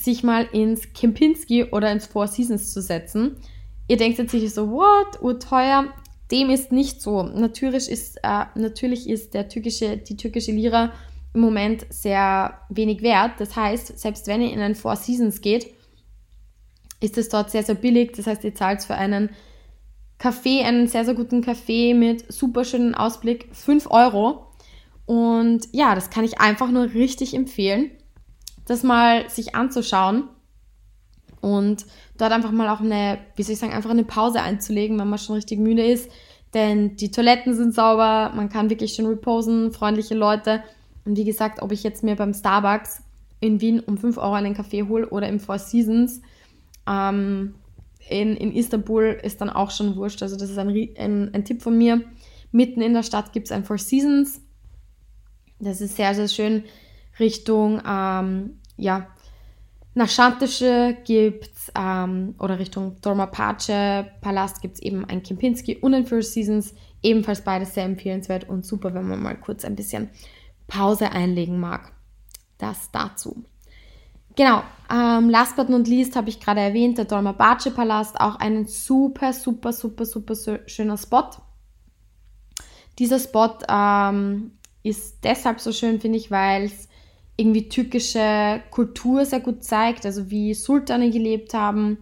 sich 0.03 0.23
mal 0.23 0.47
ins 0.51 0.93
Kempinski 0.93 1.65
oder 1.65 1.91
ins 1.91 2.07
Four 2.07 2.27
Seasons 2.27 2.73
zu 2.73 2.81
setzen. 2.81 3.37
Ihr 3.87 3.97
denkt 3.97 4.19
jetzt 4.19 4.31
sicher 4.31 4.49
so, 4.49 4.71
what, 4.71 5.21
urteuer. 5.21 5.93
Dem 6.31 6.49
ist 6.49 6.71
nicht 6.71 7.01
so. 7.01 7.23
Natürlich 7.23 7.89
ist, 7.89 8.17
äh, 8.23 8.45
natürlich 8.55 9.09
ist 9.09 9.33
der 9.33 9.49
türkische, 9.49 9.97
die 9.97 10.15
türkische 10.15 10.51
Lira 10.51 10.91
im 11.33 11.41
Moment 11.41 11.85
sehr 11.89 12.59
wenig 12.69 13.01
wert. 13.01 13.33
Das 13.39 13.55
heißt, 13.55 13.97
selbst 13.99 14.27
wenn 14.27 14.41
ihr 14.41 14.53
in 14.53 14.61
ein 14.61 14.75
Four 14.75 14.95
Seasons 14.95 15.41
geht, 15.41 15.73
ist 17.01 17.17
es 17.17 17.29
dort 17.29 17.49
sehr, 17.49 17.63
sehr 17.63 17.75
billig. 17.75 18.13
Das 18.15 18.27
heißt, 18.27 18.43
ihr 18.43 18.53
zahlt 18.53 18.83
für 18.83 18.95
einen 18.95 19.29
Kaffee, 20.17 20.63
einen 20.63 20.87
sehr, 20.87 21.05
sehr 21.05 21.13
guten 21.13 21.41
Kaffee 21.41 21.93
mit 21.93 22.31
super 22.31 22.65
schönen 22.65 22.93
Ausblick 22.93 23.49
5 23.53 23.89
Euro. 23.89 24.47
Und 25.05 25.67
ja, 25.71 25.95
das 25.95 26.09
kann 26.09 26.25
ich 26.25 26.39
einfach 26.39 26.69
nur 26.69 26.93
richtig 26.93 27.33
empfehlen, 27.33 27.89
das 28.69 28.83
mal 28.83 29.29
sich 29.29 29.55
anzuschauen 29.55 30.25
und 31.41 31.85
dort 32.17 32.31
einfach 32.31 32.51
mal 32.51 32.69
auch 32.69 32.81
eine, 32.81 33.19
wie 33.35 33.43
soll 33.43 33.53
ich 33.53 33.59
sagen, 33.59 33.73
einfach 33.73 33.89
eine 33.89 34.03
Pause 34.03 34.41
einzulegen, 34.41 34.99
wenn 34.99 35.09
man 35.09 35.19
schon 35.19 35.35
richtig 35.35 35.59
müde 35.59 35.85
ist. 35.85 36.11
Denn 36.53 36.95
die 36.95 37.11
Toiletten 37.11 37.55
sind 37.55 37.73
sauber, 37.73 38.31
man 38.35 38.49
kann 38.49 38.69
wirklich 38.69 38.93
schön 38.93 39.05
reposen, 39.05 39.71
freundliche 39.71 40.15
Leute. 40.15 40.63
Und 41.05 41.17
wie 41.17 41.23
gesagt, 41.23 41.61
ob 41.61 41.71
ich 41.71 41.83
jetzt 41.83 42.03
mir 42.03 42.15
beim 42.15 42.33
Starbucks 42.33 43.03
in 43.39 43.61
Wien 43.61 43.79
um 43.79 43.97
5 43.97 44.17
Euro 44.17 44.33
einen 44.33 44.53
Kaffee 44.55 44.83
hole 44.83 45.07
oder 45.09 45.27
im 45.27 45.39
Four 45.39 45.59
Seasons 45.59 46.21
ähm, 46.88 47.55
in, 48.09 48.35
in 48.35 48.51
Istanbul 48.51 49.19
ist 49.23 49.39
dann 49.41 49.49
auch 49.49 49.71
schon 49.71 49.95
wurscht. 49.95 50.21
Also 50.23 50.35
das 50.35 50.49
ist 50.49 50.57
ein, 50.57 50.69
ein, 50.97 51.33
ein 51.33 51.45
Tipp 51.45 51.61
von 51.61 51.77
mir. 51.77 52.01
Mitten 52.51 52.81
in 52.81 52.93
der 52.93 53.03
Stadt 53.03 53.31
gibt 53.31 53.47
es 53.47 53.51
ein 53.51 53.63
Four 53.63 53.77
Seasons. 53.77 54.41
Das 55.59 55.81
ist 55.81 55.95
sehr, 55.95 56.15
sehr 56.15 56.27
schön 56.27 56.63
Richtung 57.19 57.81
ähm, 57.88 58.58
ja, 58.79 59.07
nach 59.95 60.09
Schantische 60.09 60.98
gibt 61.03 61.45
es, 61.45 61.71
ähm, 61.75 62.36
oder 62.39 62.59
Richtung 62.59 62.98
Dormapace 63.01 64.05
Palast 64.21 64.62
gibt 64.62 64.75
es 64.75 64.81
eben 64.81 65.05
ein 65.05 65.24
Kempinski 65.24 65.77
und 65.77 65.93
ein 65.93 66.05
Four 66.05 66.21
Seasons. 66.21 66.74
Ebenfalls 67.01 67.41
beides 67.41 67.74
sehr 67.74 67.86
empfehlenswert 67.86 68.48
und 68.48 68.65
super, 68.65 68.93
wenn 68.93 69.07
man 69.07 69.21
mal 69.21 69.38
kurz 69.38 69.65
ein 69.65 69.75
bisschen 69.75 70.09
Pause 70.67 71.12
einlegen 71.12 71.59
mag. 71.59 71.93
Das 72.57 72.91
dazu. 72.91 73.43
Genau, 74.36 74.63
ähm, 74.89 75.29
last 75.29 75.55
but 75.55 75.69
not 75.69 75.88
least 75.88 76.15
habe 76.15 76.29
ich 76.29 76.39
gerade 76.39 76.62
erwähnt, 76.62 76.98
der 76.98 77.05
Dolmabace 77.05 77.74
Palast, 77.74 78.19
auch 78.21 78.36
ein 78.36 78.67
super, 78.67 79.33
super, 79.33 79.74
super, 79.74 80.05
super 80.05 80.36
schöner 80.67 80.98
Spot. 80.98 81.29
Dieser 83.00 83.19
Spot 83.19 83.57
ähm, 83.67 84.51
ist 84.83 85.24
deshalb 85.24 85.59
so 85.59 85.71
schön, 85.71 86.00
finde 86.00 86.17
ich, 86.17 86.31
weil 86.31 86.65
es 86.65 86.88
irgendwie 87.39 87.69
türkische 87.69 88.62
Kultur 88.72 89.25
sehr 89.25 89.39
gut 89.39 89.63
zeigt, 89.63 90.05
also 90.05 90.29
wie 90.29 90.53
Sultane 90.53 91.10
gelebt 91.10 91.53
haben, 91.53 92.00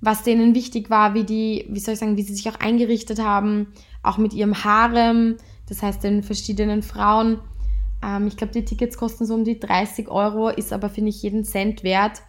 was 0.00 0.22
denen 0.22 0.54
wichtig 0.54 0.90
war, 0.90 1.14
wie 1.14 1.24
die, 1.24 1.66
wie 1.68 1.80
soll 1.80 1.94
ich 1.94 2.00
sagen, 2.00 2.16
wie 2.16 2.22
sie 2.22 2.34
sich 2.34 2.48
auch 2.48 2.60
eingerichtet 2.60 3.20
haben, 3.20 3.68
auch 4.02 4.18
mit 4.18 4.34
ihrem 4.34 4.64
Harem, 4.64 5.36
das 5.68 5.82
heißt 5.82 6.04
den 6.04 6.22
verschiedenen 6.22 6.82
Frauen. 6.82 7.40
Ähm, 8.02 8.26
ich 8.26 8.36
glaube, 8.36 8.52
die 8.52 8.64
Tickets 8.64 8.98
kosten 8.98 9.24
so 9.24 9.34
um 9.34 9.44
die 9.44 9.58
30 9.58 10.08
Euro, 10.08 10.48
ist 10.48 10.72
aber, 10.72 10.90
finde 10.90 11.10
ich, 11.10 11.22
jeden 11.22 11.44
Cent 11.44 11.82
wert 11.82 12.22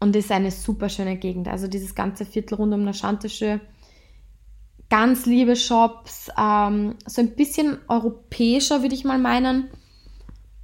und 0.00 0.16
ist 0.16 0.32
eine 0.32 0.50
super 0.50 0.88
schöne 0.88 1.16
Gegend. 1.16 1.46
Also 1.46 1.68
dieses 1.68 1.94
ganze 1.94 2.24
Viertel 2.24 2.54
rund 2.54 2.72
um 2.72 2.84
Naschantische. 2.84 3.60
Ganz 4.88 5.26
liebe 5.26 5.54
Shops, 5.54 6.30
ähm, 6.36 6.96
so 7.06 7.20
ein 7.20 7.36
bisschen 7.36 7.78
europäischer, 7.86 8.82
würde 8.82 8.94
ich 8.94 9.04
mal 9.04 9.18
meinen. 9.18 9.68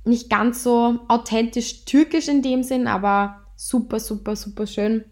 Nicht 0.07 0.31
ganz 0.31 0.63
so 0.63 1.01
authentisch 1.09 1.85
türkisch 1.85 2.29
in 2.29 2.41
dem 2.41 2.63
Sinn, 2.63 2.87
aber 2.87 3.43
super, 3.57 4.01
super, 4.01 4.37
super 4.37 4.67
schön. 4.67 5.05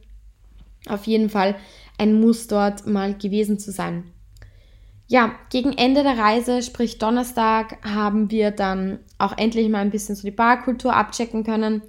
Auf 0.89 1.07
jeden 1.07 1.29
Fall 1.29 1.57
ein 1.99 2.21
Muss 2.21 2.47
dort 2.47 2.87
mal 2.87 3.15
gewesen 3.15 3.59
zu 3.59 3.73
sein. 3.73 4.05
Ja, 5.07 5.33
gegen 5.51 5.73
Ende 5.73 6.03
der 6.03 6.17
Reise, 6.17 6.63
sprich 6.63 6.99
Donnerstag, 6.99 7.85
haben 7.85 8.31
wir 8.31 8.53
dann 8.53 9.01
auch 9.19 9.37
endlich 9.37 9.69
mal 9.69 9.81
ein 9.81 9.91
bisschen 9.91 10.15
so 10.15 10.23
die 10.23 10.31
Barkultur 10.31 10.95
abchecken 10.95 11.45
können. 11.45 11.83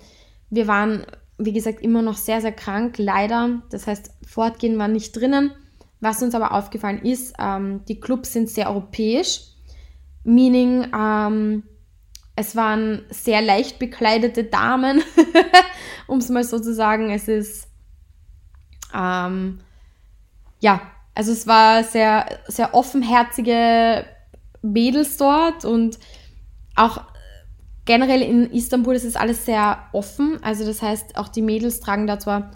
Wir 0.49 0.67
waren, 0.67 1.05
wie 1.37 1.53
gesagt, 1.53 1.81
immer 1.81 2.01
noch 2.01 2.17
sehr, 2.17 2.41
sehr 2.41 2.51
krank, 2.51 2.97
leider. 2.97 3.61
Das 3.69 3.87
heißt, 3.87 4.11
fortgehen 4.25 4.77
war 4.77 4.87
nicht 4.87 5.15
drinnen. 5.15 5.51
Was 6.01 6.21
uns 6.21 6.35
aber 6.35 6.53
aufgefallen 6.53 7.03
ist, 7.03 7.35
ähm, 7.39 7.85
die 7.87 7.99
Clubs 7.99 8.33
sind 8.33 8.49
sehr 8.49 8.69
europäisch. 8.69 9.41
Meaning, 10.23 10.87
ähm, 10.97 11.63
es 12.35 12.55
waren 12.55 13.03
sehr 13.09 13.41
leicht 13.41 13.79
bekleidete 13.79 14.43
Damen, 14.43 15.01
um 16.07 16.19
es 16.19 16.29
mal 16.29 16.43
so 16.43 16.59
zu 16.59 16.73
sagen. 16.73 17.09
Es 17.11 17.27
ist, 17.27 17.67
ähm, 18.93 19.59
ja, 20.59 20.81
also 21.13 21.31
es 21.31 21.47
war 21.47 21.83
sehr, 21.83 22.25
sehr 22.47 22.73
offenherzige 22.73 24.05
Mädels 24.61 25.17
dort 25.17 25.63
und 25.63 25.97
auch 26.75 27.01
generell 27.85 28.21
in 28.21 28.51
Istanbul 28.51 28.95
ist 28.95 29.05
es 29.05 29.15
alles 29.15 29.45
sehr 29.45 29.83
offen. 29.93 30.39
Also 30.43 30.65
das 30.65 30.81
heißt, 30.81 31.17
auch 31.17 31.29
die 31.29 31.41
Mädels 31.41 31.79
tragen 31.79 32.07
da 32.07 32.19
zwar 32.19 32.51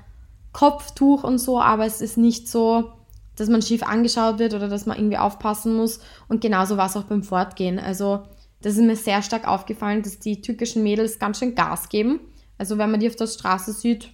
Kopftuch 0.51 1.23
und 1.23 1.37
so, 1.37 1.61
aber 1.61 1.85
es 1.85 2.01
ist 2.01 2.17
nicht 2.17 2.49
so, 2.49 2.91
dass 3.37 3.47
man 3.47 3.61
schief 3.61 3.83
angeschaut 3.83 4.39
wird 4.39 4.53
oder 4.53 4.67
dass 4.67 4.85
man 4.85 4.97
irgendwie 4.97 5.17
aufpassen 5.17 5.75
muss. 5.75 6.01
Und 6.27 6.41
genauso 6.41 6.75
war 6.75 6.87
es 6.87 6.97
auch 6.97 7.03
beim 7.03 7.23
Fortgehen. 7.23 7.79
Also 7.79 8.23
das 8.61 8.73
ist 8.75 8.83
mir 8.83 8.95
sehr 8.95 9.21
stark 9.21 9.47
aufgefallen, 9.47 10.01
dass 10.01 10.19
die 10.19 10.41
türkischen 10.41 10.83
Mädels 10.83 11.19
ganz 11.19 11.39
schön 11.39 11.55
Gas 11.55 11.89
geben. 11.89 12.19
Also 12.57 12.77
wenn 12.77 12.91
man 12.91 12.99
die 12.99 13.07
auf 13.07 13.15
der 13.15 13.27
Straße 13.27 13.73
sieht, 13.73 14.11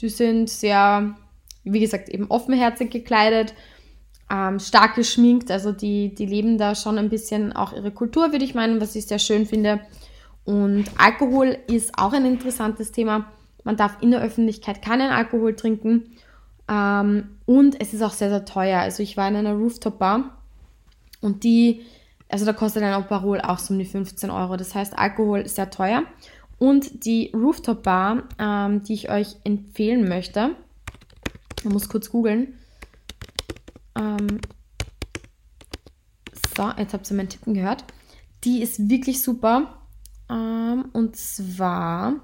die 0.00 0.08
sind 0.08 0.48
sehr, 0.48 1.14
wie 1.64 1.80
gesagt, 1.80 2.08
eben 2.08 2.26
offenherzig 2.28 2.90
gekleidet 2.90 3.54
ähm, 4.32 4.58
stark 4.58 4.94
geschminkt. 4.94 5.50
Also 5.50 5.72
die, 5.72 6.14
die 6.14 6.26
leben 6.26 6.56
da 6.56 6.74
schon 6.74 6.98
ein 6.98 7.10
bisschen 7.10 7.52
auch 7.52 7.72
ihre 7.72 7.90
Kultur, 7.90 8.32
würde 8.32 8.44
ich 8.44 8.54
meinen, 8.54 8.80
was 8.80 8.96
ich 8.96 9.06
sehr 9.06 9.18
schön 9.18 9.46
finde. 9.46 9.80
Und 10.44 10.86
Alkohol 10.98 11.58
ist 11.68 11.98
auch 11.98 12.12
ein 12.12 12.24
interessantes 12.24 12.90
Thema. 12.90 13.26
Man 13.62 13.76
darf 13.76 13.98
in 14.00 14.10
der 14.10 14.22
Öffentlichkeit 14.22 14.82
keinen 14.82 15.10
Alkohol 15.10 15.54
trinken. 15.54 16.16
Ähm, 16.68 17.36
und 17.44 17.80
es 17.80 17.92
ist 17.92 18.02
auch 18.02 18.12
sehr, 18.12 18.30
sehr 18.30 18.44
teuer. 18.44 18.80
Also 18.80 19.02
ich 19.02 19.16
war 19.16 19.28
in 19.28 19.36
einer 19.36 19.52
Rooftop-Bar 19.52 20.36
und 21.20 21.44
die, 21.44 21.82
also 22.32 22.46
da 22.46 22.54
kostet 22.54 22.82
ein 22.82 22.94
Aperol 22.94 23.40
auch 23.42 23.58
so 23.58 23.74
um 23.74 23.78
die 23.78 23.84
15 23.84 24.30
Euro. 24.30 24.56
Das 24.56 24.74
heißt, 24.74 24.98
Alkohol 24.98 25.40
ist 25.40 25.56
sehr 25.56 25.70
teuer. 25.70 26.04
Und 26.58 27.04
die 27.04 27.30
Rooftop-Bar, 27.34 28.22
ähm, 28.38 28.82
die 28.82 28.94
ich 28.94 29.10
euch 29.10 29.36
empfehlen 29.44 30.08
möchte, 30.08 30.56
ich 31.58 31.64
muss 31.64 31.88
kurz 31.88 32.10
googeln, 32.10 32.54
ähm, 33.98 34.40
so, 36.56 36.70
jetzt 36.78 36.94
habt 36.94 37.10
ihr 37.10 37.16
meinen 37.16 37.28
Tippen 37.28 37.54
gehört. 37.54 37.84
Die 38.44 38.62
ist 38.62 38.88
wirklich 38.88 39.22
super. 39.22 39.78
Ähm, 40.30 40.86
und 40.92 41.16
zwar, 41.16 42.14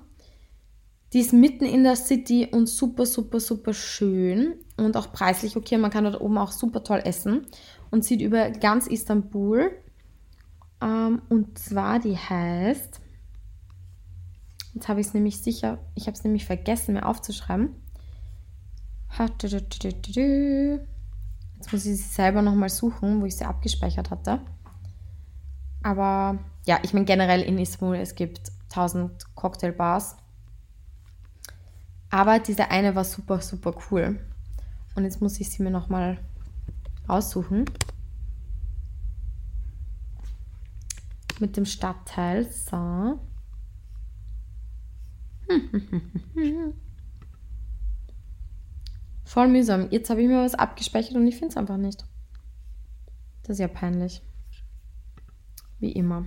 die 1.12 1.20
ist 1.20 1.32
mitten 1.32 1.64
in 1.64 1.84
der 1.84 1.96
City 1.96 2.48
und 2.50 2.66
super, 2.66 3.04
super, 3.04 3.40
super 3.40 3.74
schön. 3.74 4.54
Und 4.76 4.96
auch 4.96 5.12
preislich 5.12 5.56
okay. 5.56 5.76
Man 5.76 5.90
kann 5.90 6.04
dort 6.04 6.20
oben 6.20 6.38
auch 6.38 6.52
super 6.52 6.82
toll 6.82 7.02
essen. 7.04 7.46
Und 7.90 8.04
sieht 8.04 8.22
über 8.22 8.50
ganz 8.50 8.86
Istanbul. 8.86 9.70
Ähm, 10.80 11.22
und 11.28 11.58
zwar, 11.58 11.98
die 11.98 12.16
heißt. 12.16 13.00
Jetzt 14.74 14.88
habe 14.88 15.00
ich 15.00 15.08
es 15.08 15.14
nämlich 15.14 15.42
sicher, 15.42 15.78
ich 15.94 16.06
habe 16.06 16.16
es 16.16 16.22
nämlich 16.22 16.44
vergessen, 16.44 16.94
mir 16.94 17.06
aufzuschreiben. 17.06 17.74
Jetzt 21.56 21.72
muss 21.72 21.84
ich 21.86 21.96
sie 21.96 22.02
selber 22.02 22.42
nochmal 22.42 22.68
suchen, 22.68 23.20
wo 23.20 23.26
ich 23.26 23.36
sie 23.36 23.44
abgespeichert 23.44 24.10
hatte. 24.10 24.40
Aber 25.82 26.38
ja, 26.66 26.78
ich 26.82 26.92
meine 26.92 27.06
generell 27.06 27.42
in 27.42 27.58
Istanbul, 27.58 27.96
es 27.96 28.14
gibt 28.14 28.52
1000 28.70 29.34
Cocktailbars. 29.34 30.16
Aber 32.10 32.38
diese 32.38 32.70
eine 32.70 32.94
war 32.94 33.04
super, 33.04 33.40
super 33.40 33.74
cool. 33.90 34.20
Und 34.94 35.04
jetzt 35.04 35.20
muss 35.20 35.40
ich 35.40 35.50
sie 35.50 35.62
mir 35.62 35.70
nochmal 35.70 36.18
aussuchen. 37.06 37.64
Mit 41.40 41.56
dem 41.56 41.64
Stadtteil. 41.64 42.50
So. 42.50 43.18
Voll 49.24 49.48
mühsam. 49.48 49.88
Jetzt 49.90 50.10
habe 50.10 50.22
ich 50.22 50.28
mir 50.28 50.42
was 50.42 50.54
abgespeichert 50.54 51.14
und 51.14 51.26
ich 51.26 51.36
finde 51.36 51.48
es 51.52 51.56
einfach 51.56 51.76
nicht. 51.76 52.04
Das 53.42 53.56
ist 53.56 53.60
ja 53.60 53.68
peinlich. 53.68 54.22
Wie 55.78 55.92
immer. 55.92 56.26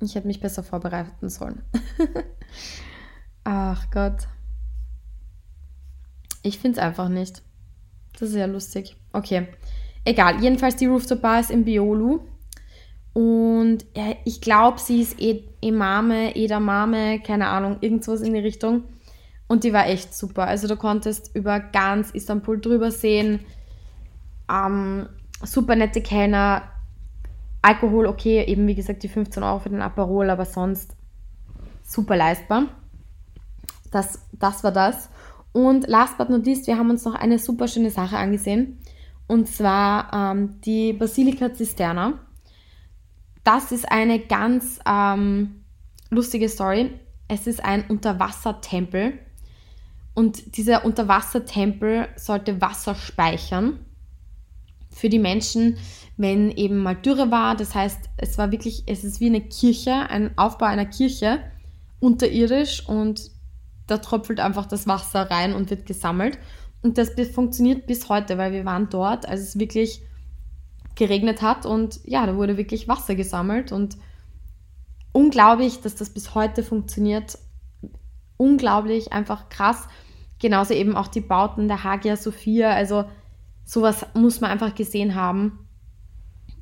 Ich 0.00 0.14
hätte 0.14 0.26
mich 0.26 0.40
besser 0.40 0.62
vorbereiten 0.62 1.28
sollen. 1.28 1.62
Ach 3.44 3.90
Gott. 3.90 4.28
Ich 6.42 6.58
finde 6.58 6.78
es 6.78 6.84
einfach 6.84 7.08
nicht. 7.08 7.42
Das 8.18 8.28
ist 8.30 8.36
ja 8.36 8.46
lustig. 8.46 8.96
Okay. 9.12 9.48
Egal. 10.04 10.42
Jedenfalls 10.42 10.76
die 10.76 10.86
Rooftop 10.86 11.22
Bar 11.22 11.40
ist 11.40 11.50
im 11.50 11.64
Biolu. 11.64 12.20
Und 13.14 13.86
ja, 13.96 14.16
ich 14.24 14.40
glaube, 14.40 14.78
sie 14.78 15.00
ist 15.00 15.20
e 15.20 15.44
Emame, 15.62 16.36
Edamame, 16.36 17.20
keine 17.20 17.46
Ahnung, 17.46 17.78
irgendwas 17.80 18.20
in 18.20 18.34
die 18.34 18.40
Richtung. 18.40 18.82
Und 19.46 19.64
die 19.64 19.72
war 19.72 19.86
echt 19.86 20.14
super. 20.14 20.46
Also 20.46 20.68
du 20.68 20.76
konntest 20.76 21.34
über 21.34 21.60
ganz 21.60 22.10
Istanbul 22.10 22.60
drüber 22.60 22.90
sehen. 22.90 23.40
Ähm, 24.50 25.08
super 25.42 25.76
nette 25.76 26.02
Kellner. 26.02 26.62
Alkohol, 27.62 28.06
okay, 28.06 28.44
eben 28.44 28.66
wie 28.66 28.74
gesagt 28.74 29.02
die 29.04 29.08
15 29.08 29.42
Euro 29.42 29.60
für 29.60 29.70
den 29.70 29.80
Aperol, 29.80 30.28
aber 30.28 30.44
sonst 30.44 30.96
super 31.82 32.16
leistbar. 32.16 32.64
Das, 33.90 34.26
das 34.32 34.64
war 34.64 34.72
das. 34.72 35.08
Und 35.52 35.86
last 35.86 36.18
but 36.18 36.28
not 36.28 36.44
least, 36.44 36.66
wir 36.66 36.76
haben 36.76 36.90
uns 36.90 37.04
noch 37.04 37.14
eine 37.14 37.38
super 37.38 37.68
schöne 37.68 37.90
Sache 37.90 38.16
angesehen. 38.16 38.80
Und 39.28 39.48
zwar 39.48 40.12
ähm, 40.12 40.60
die 40.62 40.92
Basilika 40.92 41.54
Zisterna. 41.54 42.23
Das 43.44 43.72
ist 43.72 43.90
eine 43.90 44.18
ganz 44.18 44.80
ähm, 44.86 45.64
lustige 46.10 46.48
Story. 46.48 46.90
Es 47.28 47.46
ist 47.46 47.64
ein 47.64 47.86
Unterwassertempel 47.88 49.18
und 50.14 50.56
dieser 50.56 50.84
Unterwassertempel 50.84 52.08
sollte 52.16 52.60
Wasser 52.60 52.94
speichern 52.94 53.80
für 54.90 55.08
die 55.08 55.18
Menschen, 55.18 55.76
wenn 56.16 56.52
eben 56.52 56.78
mal 56.78 56.94
Dürre 56.94 57.32
war. 57.32 57.56
Das 57.56 57.74
heißt, 57.74 57.98
es 58.16 58.38
war 58.38 58.52
wirklich, 58.52 58.84
es 58.86 59.02
ist 59.02 59.20
wie 59.20 59.26
eine 59.26 59.40
Kirche, 59.40 59.92
ein 59.92 60.38
Aufbau 60.38 60.66
einer 60.66 60.86
Kirche 60.86 61.40
unterirdisch 61.98 62.88
und 62.88 63.30
da 63.88 63.98
tröpfelt 63.98 64.40
einfach 64.40 64.66
das 64.66 64.86
Wasser 64.86 65.30
rein 65.30 65.52
und 65.52 65.70
wird 65.70 65.84
gesammelt. 65.84 66.38
Und 66.82 66.96
das 66.96 67.10
funktioniert 67.34 67.86
bis 67.86 68.08
heute, 68.08 68.38
weil 68.38 68.52
wir 68.52 68.64
waren 68.64 68.88
dort, 68.88 69.26
als 69.26 69.40
es 69.40 69.58
wirklich 69.58 70.02
geregnet 70.94 71.42
hat 71.42 71.66
und 71.66 72.00
ja, 72.04 72.26
da 72.26 72.36
wurde 72.36 72.56
wirklich 72.56 72.88
Wasser 72.88 73.14
gesammelt 73.14 73.72
und 73.72 73.96
unglaublich, 75.12 75.80
dass 75.80 75.94
das 75.94 76.10
bis 76.10 76.34
heute 76.34 76.62
funktioniert. 76.62 77.38
Unglaublich, 78.36 79.12
einfach 79.12 79.48
krass. 79.48 79.86
Genauso 80.40 80.74
eben 80.74 80.96
auch 80.96 81.08
die 81.08 81.20
Bauten 81.20 81.68
der 81.68 81.84
Hagia 81.84 82.16
Sophia. 82.16 82.70
Also 82.70 83.04
sowas 83.64 84.04
muss 84.14 84.40
man 84.40 84.50
einfach 84.50 84.74
gesehen 84.74 85.14
haben, 85.14 85.68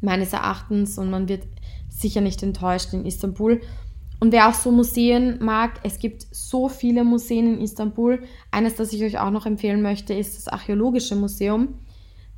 meines 0.01 0.35
Erachtens. 0.35 0.99
Und 0.99 1.11
man 1.11 1.29
wird 1.29 1.45
sicher 1.88 2.21
nicht 2.21 2.42
enttäuscht 2.42 2.92
in 2.92 3.07
Istanbul. 3.07 3.61
Und 4.21 4.33
wer 4.33 4.49
auch 4.49 4.55
so 4.55 4.71
Museen 4.71 5.42
mag, 5.42 5.81
es 5.83 5.99
gibt 5.99 6.27
so 6.31 6.68
viele 6.68 7.05
Museen 7.05 7.55
in 7.55 7.61
Istanbul. 7.61 8.23
Eines, 8.51 8.77
das 8.77 8.92
ich 8.92 9.03
euch 9.03 9.18
auch 9.18 9.31
noch 9.31 9.47
empfehlen 9.47 9.83
möchte, 9.83 10.14
ist 10.14 10.37
das 10.37 10.49
Archäologische 10.49 11.16
Museum. 11.16 11.75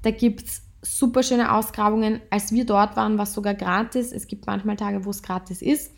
Da 0.03 0.11
gibt 0.11 0.45
es 0.45 0.63
super 0.85 1.23
schöne 1.23 1.53
Ausgrabungen. 1.53 2.21
Als 2.31 2.53
wir 2.53 2.67
dort 2.67 2.97
waren, 2.97 3.17
war 3.17 3.25
es 3.25 3.33
sogar 3.33 3.55
gratis. 3.55 4.13
Es 4.13 4.27
gibt 4.27 4.47
manchmal 4.47 4.77
Tage, 4.77 5.05
wo 5.05 5.11
es 5.11 5.23
gratis 5.23 5.63
ist. 5.63 5.93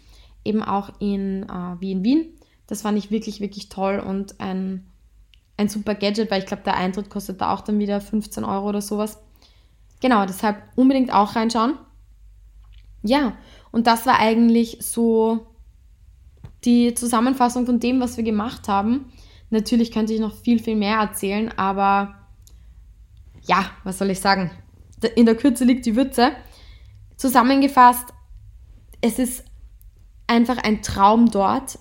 Eben 0.44 0.62
auch 0.62 0.90
in, 1.01 1.42
äh, 1.44 1.81
wie 1.81 1.92
in 1.92 2.05
Wien. 2.05 2.38
Das 2.66 2.83
fand 2.83 2.99
ich 2.99 3.11
wirklich, 3.11 3.40
wirklich 3.40 3.68
toll 3.68 3.99
und 3.99 4.40
ein 4.40 4.87
ein 5.57 5.68
super 5.68 5.94
Gadget, 5.94 6.31
weil 6.31 6.40
ich 6.40 6.46
glaube, 6.46 6.62
der 6.64 6.77
Eintritt 6.77 7.11
kostet 7.11 7.40
da 7.40 7.53
auch 7.53 7.62
dann 7.62 7.79
wieder 7.79 8.01
15 8.01 8.44
Euro 8.44 8.68
oder 8.68 8.83
sowas. 8.83 9.18
Genau, 10.01 10.27
deshalb 10.27 10.62
unbedingt 10.77 11.12
auch 11.12 11.35
reinschauen. 11.35 11.79
Ja, 13.03 13.37
und 13.72 13.87
das 13.87 14.07
war 14.07 14.18
eigentlich 14.18 14.79
so 14.81 15.46
die 16.64 16.94
Zusammenfassung 16.94 17.64
von 17.66 17.81
dem, 17.81 18.01
was 18.01 18.16
wir 18.16 18.25
gemacht 18.25 18.68
haben. 18.68 19.12
Natürlich 19.51 19.92
könnte 19.92 20.12
ich 20.12 20.20
noch 20.20 20.35
viel, 20.35 20.59
viel 20.59 20.77
mehr 20.77 20.99
erzählen, 20.99 21.51
aber 21.57 22.14
ja, 23.42 23.70
was 23.85 23.99
soll 23.99 24.11
ich 24.11 24.20
sagen? 24.20 24.51
In 25.15 25.27
der 25.27 25.35
Kürze 25.35 25.65
liegt 25.65 25.87
die 25.87 25.97
Würze. 25.97 26.33
Zusammengefasst, 27.17 28.13
es 29.01 29.19
ist 29.19 29.45
einfach 30.27 30.59
ein 30.59 30.83
Traum 30.83 31.31
dort. 31.31 31.79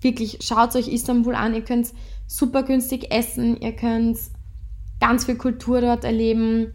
Wirklich, 0.00 0.38
schaut 0.42 0.74
euch 0.76 0.88
Istanbul 0.88 1.34
an. 1.34 1.54
Ihr 1.54 1.62
könnt 1.62 1.92
super 2.26 2.62
günstig 2.62 3.12
essen, 3.12 3.60
ihr 3.60 3.72
könnt 3.72 4.18
ganz 5.00 5.24
viel 5.24 5.36
Kultur 5.36 5.80
dort 5.80 6.04
erleben. 6.04 6.74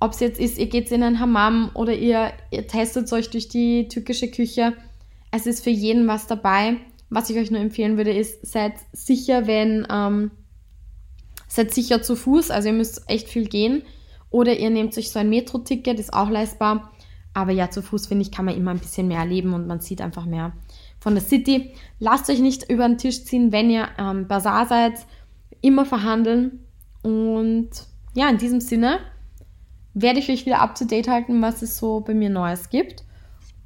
Ob 0.00 0.12
es 0.12 0.20
jetzt 0.20 0.40
ist, 0.40 0.58
ihr 0.58 0.68
geht 0.68 0.90
in 0.92 1.02
ein 1.02 1.20
Hammam 1.20 1.70
oder 1.74 1.94
ihr, 1.94 2.32
ihr 2.50 2.66
testet 2.66 3.12
euch 3.12 3.30
durch 3.30 3.48
die 3.48 3.88
türkische 3.88 4.30
Küche. 4.30 4.74
Es 5.30 5.46
ist 5.46 5.64
für 5.64 5.70
jeden 5.70 6.06
was 6.06 6.26
dabei. 6.26 6.76
Was 7.10 7.30
ich 7.30 7.36
euch 7.36 7.50
nur 7.50 7.60
empfehlen 7.60 7.96
würde, 7.96 8.12
ist, 8.12 8.46
seid 8.46 8.74
sicher, 8.92 9.46
wenn, 9.46 9.86
ähm, 9.90 10.30
seid 11.48 11.72
sicher 11.72 12.02
zu 12.02 12.16
Fuß, 12.16 12.50
also 12.50 12.68
ihr 12.68 12.74
müsst 12.74 13.02
echt 13.08 13.28
viel 13.28 13.48
gehen. 13.48 13.82
Oder 14.30 14.58
ihr 14.58 14.70
nehmt 14.70 14.96
euch 14.98 15.10
so 15.10 15.18
ein 15.18 15.30
Metro-Ticket, 15.30 15.98
ist 15.98 16.12
auch 16.12 16.28
leistbar. 16.28 16.92
Aber 17.34 17.52
ja, 17.52 17.70
zu 17.70 17.82
Fuß, 17.82 18.08
finde 18.08 18.22
ich, 18.22 18.32
kann 18.32 18.44
man 18.44 18.56
immer 18.56 18.72
ein 18.72 18.78
bisschen 18.78 19.08
mehr 19.08 19.20
erleben 19.20 19.54
und 19.54 19.66
man 19.66 19.80
sieht 19.80 20.00
einfach 20.00 20.24
mehr 20.24 20.52
von 20.98 21.14
der 21.14 21.22
City. 21.22 21.74
Lasst 21.98 22.28
euch 22.30 22.40
nicht 22.40 22.68
über 22.70 22.86
den 22.88 22.98
Tisch 22.98 23.24
ziehen, 23.24 23.52
wenn 23.52 23.70
ihr 23.70 23.98
am 23.98 24.20
ähm, 24.20 24.28
Bazar 24.28 24.66
seid. 24.66 25.06
Immer 25.60 25.84
verhandeln. 25.84 26.64
Und 27.02 27.70
ja, 28.14 28.28
in 28.28 28.38
diesem 28.38 28.60
Sinne 28.60 29.00
werde 29.94 30.18
ich 30.18 30.30
euch 30.30 30.46
wieder 30.46 30.60
up 30.60 30.74
to 30.74 30.84
date 30.84 31.08
halten, 31.08 31.40
was 31.42 31.62
es 31.62 31.78
so 31.78 32.00
bei 32.00 32.14
mir 32.14 32.30
Neues 32.30 32.70
gibt. 32.70 33.04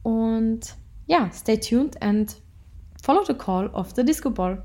Und 0.03 0.75
ja, 1.07 1.31
stay 1.33 1.59
tuned 1.59 2.01
and 2.03 2.37
follow 3.03 3.25
the 3.25 3.35
call 3.35 3.68
of 3.68 3.92
the 3.94 4.05
Disco 4.05 4.31
Ball. 4.31 4.64